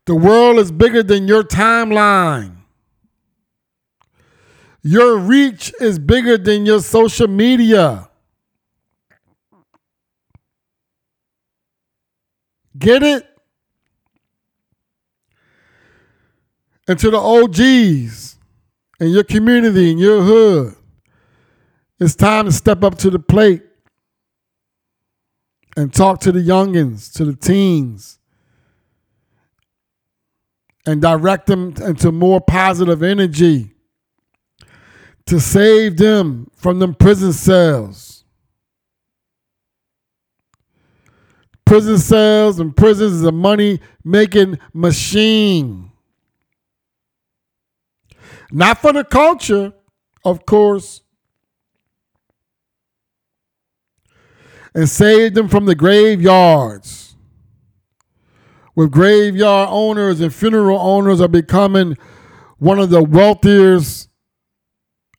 The 0.04 0.14
world 0.14 0.60
is 0.60 0.70
bigger 0.70 1.02
than 1.02 1.26
your 1.26 1.42
timeline. 1.42 2.57
Your 4.82 5.18
reach 5.18 5.72
is 5.80 5.98
bigger 5.98 6.38
than 6.38 6.64
your 6.64 6.80
social 6.80 7.28
media. 7.28 8.08
Get 12.78 13.02
it? 13.02 13.26
And 16.86 16.98
to 16.98 17.10
the 17.10 17.18
OGs 17.18 18.38
in 19.00 19.08
your 19.08 19.24
community, 19.24 19.90
in 19.90 19.98
your 19.98 20.22
hood, 20.22 20.74
it's 22.00 22.14
time 22.14 22.46
to 22.46 22.52
step 22.52 22.84
up 22.84 22.96
to 22.98 23.10
the 23.10 23.18
plate 23.18 23.62
and 25.76 25.92
talk 25.92 26.20
to 26.20 26.32
the 26.32 26.40
youngins, 26.40 27.12
to 27.14 27.24
the 27.24 27.34
teens 27.34 28.18
and 30.88 31.02
direct 31.02 31.46
them 31.46 31.74
into 31.84 32.10
more 32.10 32.40
positive 32.40 33.02
energy 33.02 33.74
to 35.28 35.38
save 35.38 35.98
them 35.98 36.50
from 36.56 36.78
them 36.78 36.94
prison 36.94 37.34
cells. 37.34 38.24
Prison 41.66 41.98
cells 41.98 42.58
and 42.58 42.74
prisons 42.74 43.12
is 43.12 43.24
a 43.24 43.32
money 43.32 43.78
making 44.02 44.58
machine. 44.72 45.92
Not 48.50 48.78
for 48.78 48.94
the 48.94 49.04
culture, 49.04 49.74
of 50.24 50.46
course. 50.46 51.02
And 54.74 54.88
save 54.88 55.34
them 55.34 55.48
from 55.48 55.66
the 55.66 55.74
graveyards. 55.74 57.16
With 58.74 58.90
graveyard 58.90 59.68
owners 59.70 60.22
and 60.22 60.32
funeral 60.32 60.78
owners 60.78 61.20
are 61.20 61.28
becoming 61.28 61.98
one 62.56 62.78
of 62.78 62.88
the 62.88 63.02
wealthiest 63.02 64.07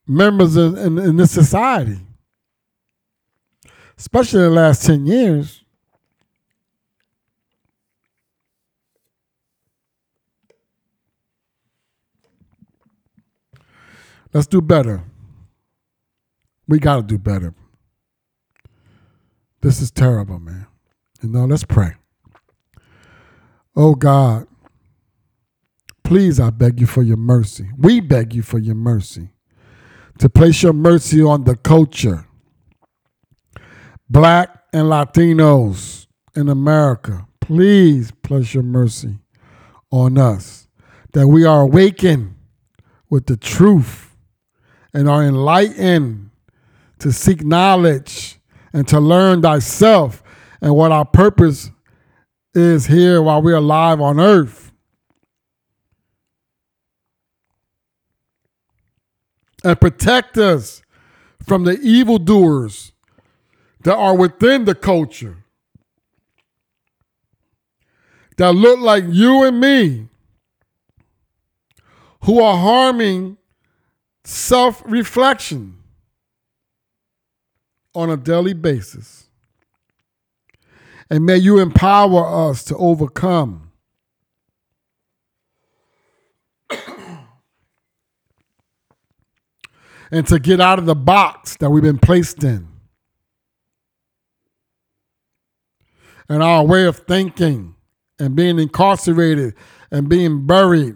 members 0.09 0.57
in, 0.57 0.75
in, 0.77 0.97
in 0.97 1.15
this 1.17 1.31
society, 1.31 1.99
especially 3.97 4.41
the 4.41 4.49
last 4.49 4.85
10 4.85 5.05
years. 5.05 5.63
Let's 14.33 14.47
do 14.47 14.61
better. 14.61 15.03
We 16.67 16.79
got 16.79 16.97
to 16.97 17.03
do 17.03 17.17
better. 17.17 17.53
This 19.61 19.81
is 19.81 19.91
terrible, 19.91 20.39
man. 20.39 20.67
You 21.21 21.29
know, 21.29 21.45
let's 21.45 21.63
pray. 21.63 21.93
Oh 23.75 23.95
God, 23.95 24.47
please, 26.03 26.39
I 26.39 26.49
beg 26.49 26.79
you 26.79 26.85
for 26.87 27.01
your 27.01 27.17
mercy. 27.17 27.69
We 27.77 27.99
beg 27.99 28.33
you 28.33 28.41
for 28.41 28.59
your 28.59 28.75
mercy 28.75 29.29
to 30.19 30.29
place 30.29 30.61
your 30.61 30.73
mercy 30.73 31.21
on 31.21 31.45
the 31.45 31.55
culture, 31.55 32.25
black 34.09 34.63
and 34.71 34.87
Latinos 34.87 36.07
in 36.35 36.49
America. 36.49 37.25
Please 37.41 38.11
place 38.11 38.53
your 38.53 38.63
mercy 38.63 39.17
on 39.91 40.17
us 40.17 40.67
that 41.13 41.27
we 41.27 41.45
are 41.45 41.61
awakened 41.61 42.35
with 43.09 43.25
the 43.25 43.37
truth 43.37 44.15
and 44.93 45.09
are 45.09 45.23
enlightened 45.23 46.29
to 46.99 47.11
seek 47.11 47.43
knowledge 47.43 48.39
and 48.73 48.87
to 48.87 48.99
learn 48.99 49.41
thyself 49.41 50.21
and 50.61 50.75
what 50.75 50.91
our 50.91 51.05
purpose 51.05 51.71
is 52.53 52.87
here 52.87 53.21
while 53.21 53.41
we're 53.41 53.55
alive 53.55 54.01
on 54.01 54.19
earth. 54.19 54.68
And 59.63 59.79
protect 59.79 60.37
us 60.37 60.81
from 61.45 61.65
the 61.65 61.79
evildoers 61.81 62.93
that 63.83 63.95
are 63.95 64.15
within 64.15 64.65
the 64.65 64.75
culture 64.75 65.37
that 68.37 68.53
look 68.53 68.79
like 68.79 69.03
you 69.07 69.43
and 69.43 69.59
me 69.59 70.07
who 72.23 72.41
are 72.41 72.57
harming 72.57 73.37
self 74.23 74.81
reflection 74.85 75.77
on 77.93 78.09
a 78.09 78.17
daily 78.17 78.53
basis. 78.53 79.25
And 81.09 81.25
may 81.25 81.37
you 81.37 81.59
empower 81.59 82.49
us 82.49 82.63
to 82.65 82.77
overcome. 82.77 83.68
And 90.11 90.25
to 90.27 90.39
get 90.39 90.59
out 90.59 90.79
of 90.79 90.85
the 90.85 90.95
box 90.95 91.55
that 91.57 91.69
we've 91.69 91.83
been 91.83 91.99
placed 91.99 92.43
in. 92.43 92.67
And 96.27 96.43
our 96.43 96.63
way 96.63 96.85
of 96.85 96.97
thinking 96.97 97.75
and 98.19 98.35
being 98.35 98.59
incarcerated 98.59 99.55
and 99.91 100.09
being 100.09 100.45
buried 100.45 100.95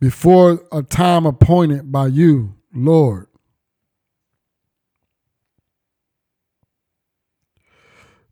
before 0.00 0.62
a 0.72 0.82
time 0.82 1.26
appointed 1.26 1.90
by 1.90 2.08
you, 2.08 2.54
Lord. 2.74 3.28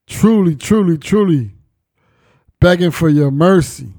Truly, 0.06 0.54
truly, 0.54 0.98
truly 0.98 1.52
begging 2.60 2.90
for 2.90 3.08
your 3.08 3.30
mercy. 3.30 3.92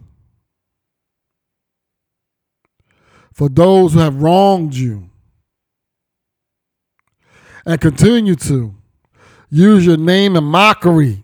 For 3.36 3.50
those 3.50 3.94
who 3.94 4.00
have 4.00 4.22
wronged 4.22 4.74
you 4.74 5.10
and 7.66 7.82
continue 7.82 8.36
to 8.36 8.74
use 9.50 9.86
your 9.86 9.98
name 9.98 10.38
in 10.38 10.44
mockery 10.46 11.22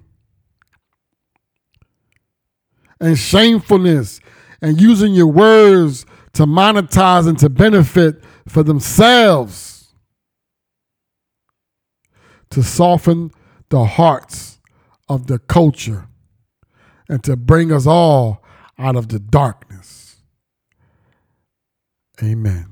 and 2.99 3.17
shamefulness 3.17 4.19
and 4.61 4.79
using 4.79 5.13
your 5.13 5.27
words 5.27 6.05
to 6.33 6.45
monetize 6.45 7.29
and 7.29 7.39
to 7.39 7.49
benefit 7.49 8.21
for 8.45 8.61
themselves, 8.61 9.93
to 12.49 12.61
soften 12.61 13.31
the 13.69 13.85
hearts 13.85 14.59
of 15.07 15.27
the 15.27 15.39
culture 15.39 16.09
and 17.07 17.23
to 17.23 17.37
bring 17.37 17.71
us 17.71 17.87
all 17.87 18.43
out 18.77 18.97
of 18.97 19.07
the 19.07 19.19
darkness. 19.19 19.70
Amen. 22.23 22.67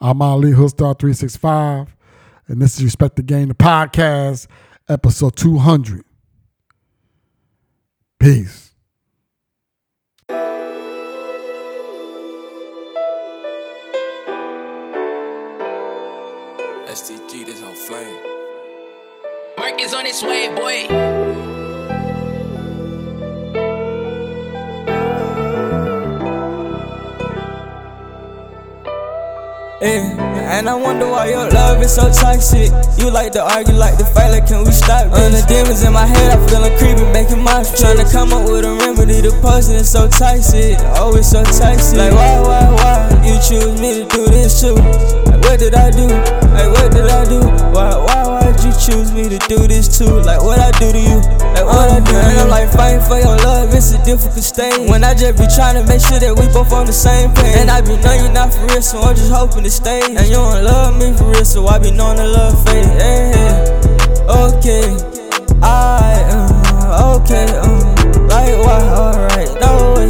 I'm 0.00 0.22
Ali 0.22 0.52
Hoodstar 0.52 0.96
365, 0.98 1.96
and 2.46 2.62
this 2.62 2.76
is 2.76 2.84
Respect 2.84 3.16
the 3.16 3.22
Game, 3.22 3.48
the 3.48 3.54
podcast, 3.54 4.46
episode 4.88 5.34
200. 5.36 6.04
Peace. 8.20 8.72
STG, 16.86 17.46
this 17.46 17.60
whole 17.60 17.74
flame. 17.74 18.16
Work 19.58 19.80
is 19.82 19.92
on 19.92 20.06
its 20.06 20.22
way, 20.22 20.54
boy. 20.54 21.25
Yeah. 29.80 30.08
And 30.56 30.70
I 30.70 30.74
wonder 30.74 31.06
why 31.06 31.28
your 31.28 31.50
love 31.50 31.82
is 31.82 31.94
so 31.94 32.08
toxic. 32.08 32.72
You 32.96 33.10
like 33.10 33.32
to 33.32 33.44
argue, 33.44 33.74
like 33.74 33.98
to 33.98 34.06
fight, 34.06 34.30
like 34.30 34.46
can 34.46 34.64
we 34.64 34.72
stop 34.72 35.12
this? 35.12 35.20
And 35.20 35.34
the 35.34 35.44
demons 35.44 35.84
in 35.84 35.92
my 35.92 36.06
head, 36.06 36.32
I'm 36.32 36.48
feeling 36.48 36.72
creepy, 36.78 37.04
making 37.12 37.42
my 37.44 37.62
Trying 37.76 37.98
to 37.98 38.08
come 38.10 38.32
up 38.32 38.48
with 38.48 38.64
a 38.64 38.72
remedy, 38.72 39.20
the 39.20 39.36
poison 39.42 39.76
is 39.76 39.90
so 39.90 40.08
toxic. 40.08 40.78
Oh, 40.96 41.12
Always 41.12 41.28
so 41.28 41.44
toxic. 41.44 41.98
Like 41.98 42.12
why, 42.12 42.40
why, 42.40 42.64
why 42.72 42.96
you 43.20 43.36
choose 43.36 43.76
me 43.76 44.00
to 44.00 44.08
do 44.08 44.24
this 44.32 44.60
too? 44.64 44.80
Like 45.28 45.44
what 45.44 45.58
did 45.60 45.74
I 45.74 45.90
do? 45.90 46.08
Like 46.56 46.72
what 46.72 46.88
did 46.92 47.10
I 47.12 47.24
do? 47.28 47.40
Why, 47.76 47.92
why, 48.00 48.22
why, 48.24 48.45
why'd 48.56 48.64
you 48.64 48.72
choose 48.80 49.12
me 49.12 49.28
to 49.28 49.38
do 49.48 49.66
this 49.66 49.98
too? 49.98 50.20
Like 50.24 50.40
what 50.40 50.58
I 50.58 50.70
do 50.78 50.92
to 50.92 50.98
you? 50.98 51.16
Like 51.52 51.64
what 51.64 51.90
I 51.90 52.00
do? 52.00 52.16
And 52.16 52.38
I'm 52.40 52.48
like 52.48 52.70
fighting 52.70 53.00
for 53.00 53.18
your 53.18 53.36
love, 53.44 53.72
it's 53.74 53.92
a 53.92 54.02
difficult 54.04 54.44
state. 54.44 54.88
When 54.88 55.04
I 55.04 55.14
just 55.14 55.38
be 55.38 55.46
trying 55.54 55.76
to 55.76 55.84
make 55.86 56.00
sure 56.00 56.18
that 56.18 56.32
we 56.32 56.46
both 56.52 56.72
on 56.72 56.86
the 56.86 56.92
same 56.92 57.32
page. 57.34 57.56
And 57.56 57.70
I 57.70 57.80
be 57.80 57.96
knowing 58.00 58.24
you're 58.24 58.32
not 58.32 58.52
for 58.52 58.66
real, 58.66 58.82
so 58.82 59.00
I'm 59.00 59.14
just 59.14 59.32
hoping 59.32 59.64
to 59.64 59.70
stay. 59.70 60.00
And 60.02 60.26
you 60.26 60.40
don't 60.40 60.64
love 60.64 60.96
me 60.96 61.12
for 61.16 61.30
real, 61.30 61.44
so 61.44 61.66
I 61.66 61.78
be 61.78 61.90
knowing 61.90 62.16
the 62.16 62.26
love 62.26 62.56
fade. 62.64 62.86
Hey, 62.96 63.32
okay, 64.28 64.88
I, 65.62 66.24
uh, 66.32 67.20
okay, 67.20 67.46
um, 67.60 67.80
like 68.28 68.56
why, 68.64 68.80
alright, 68.88 69.50
no 69.60 69.94
way, 69.96 70.08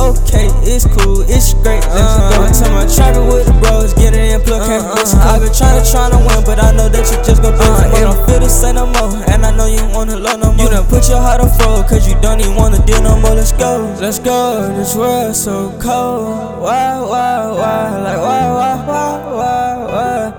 okay, 0.00 0.48
it's 0.64 0.86
cool, 0.86 1.22
it's 1.28 1.52
great, 1.60 1.84
let's 1.92 2.16
go. 2.32 2.48
Tell 2.56 2.72
my 2.72 2.86
trapping 2.88 3.26
with 3.28 3.46
the 3.46 3.52
bros, 3.60 3.92
get 3.94 4.14
it 4.14 4.32
in, 4.32 4.40
plug, 4.40 4.62
uh, 4.62 4.80
uh, 4.80 5.28
I've 5.28 5.42
been 5.42 5.52
trying 5.52 5.76
to, 5.76 5.84
trying 5.84 6.12
to 6.12 6.18
win, 6.18 6.40
but 6.44 6.58
I 6.62 6.72
know 6.72 6.88
that 6.88 7.04
you 7.10 7.18
just 7.22 7.42
gon' 7.42 7.54
uh, 7.54 7.96
it 7.96 8.00
don't 8.00 8.16
feel 8.26 8.40
the 8.40 8.48
same 8.48 8.76
no 8.76 8.86
more, 8.86 9.12
and 9.30 9.44
I 9.44 9.54
know 9.54 9.66
you 9.66 9.84
wanna 9.92 10.16
love 10.16 10.40
no 10.40 10.52
more. 10.52 10.64
You 10.64 10.70
done 10.70 10.86
put 10.88 11.08
your 11.08 11.20
heart 11.20 11.40
on 11.40 11.50
froze, 11.58 11.84
cause 11.88 12.08
you 12.08 12.16
don't 12.20 12.40
even 12.40 12.56
wanna 12.56 12.84
deal 12.86 13.02
no 13.02 13.18
more, 13.20 13.34
let's 13.34 13.52
go, 13.52 13.94
let's 14.00 14.18
go, 14.18 14.72
this 14.76 14.96
world 14.96 15.36
so 15.36 15.70
cold, 15.78 16.62
why, 16.62 17.00
why, 17.00 17.50
why, 17.52 17.98
like 18.00 18.18
why, 18.18 18.42
why, 18.56 18.74
why, 18.88 19.10
why, 19.36 19.76
why, 19.92 20.32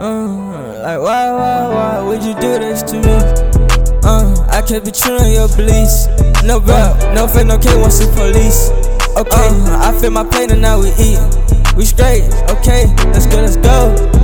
uh, 0.00 0.84
like 0.84 1.00
why, 1.00 1.32
why, 1.32 1.60
why 1.72 2.00
would 2.02 2.22
you 2.22 2.34
do 2.34 2.58
this 2.58 2.82
to 2.82 2.96
me? 3.00 3.16
Uh, 4.04 4.33
I 4.54 4.62
can't 4.62 4.84
be 4.84 4.92
on 5.10 5.32
your 5.32 5.48
beliefs. 5.56 6.06
No 6.44 6.60
rap, 6.60 7.12
no 7.12 7.26
fake, 7.26 7.48
no 7.48 7.58
K, 7.58 7.76
want 7.76 7.92
see 7.92 8.06
police. 8.14 8.70
Okay, 9.18 9.48
uh, 9.50 9.90
I 9.90 9.98
feel 10.00 10.12
my 10.12 10.22
pain 10.22 10.52
and 10.52 10.62
now 10.62 10.78
we 10.80 10.90
eat. 10.90 11.18
We 11.76 11.84
straight, 11.84 12.22
okay, 12.48 12.86
let's 13.10 13.26
go, 13.26 13.38
let's 13.42 13.56
go. 13.56 14.23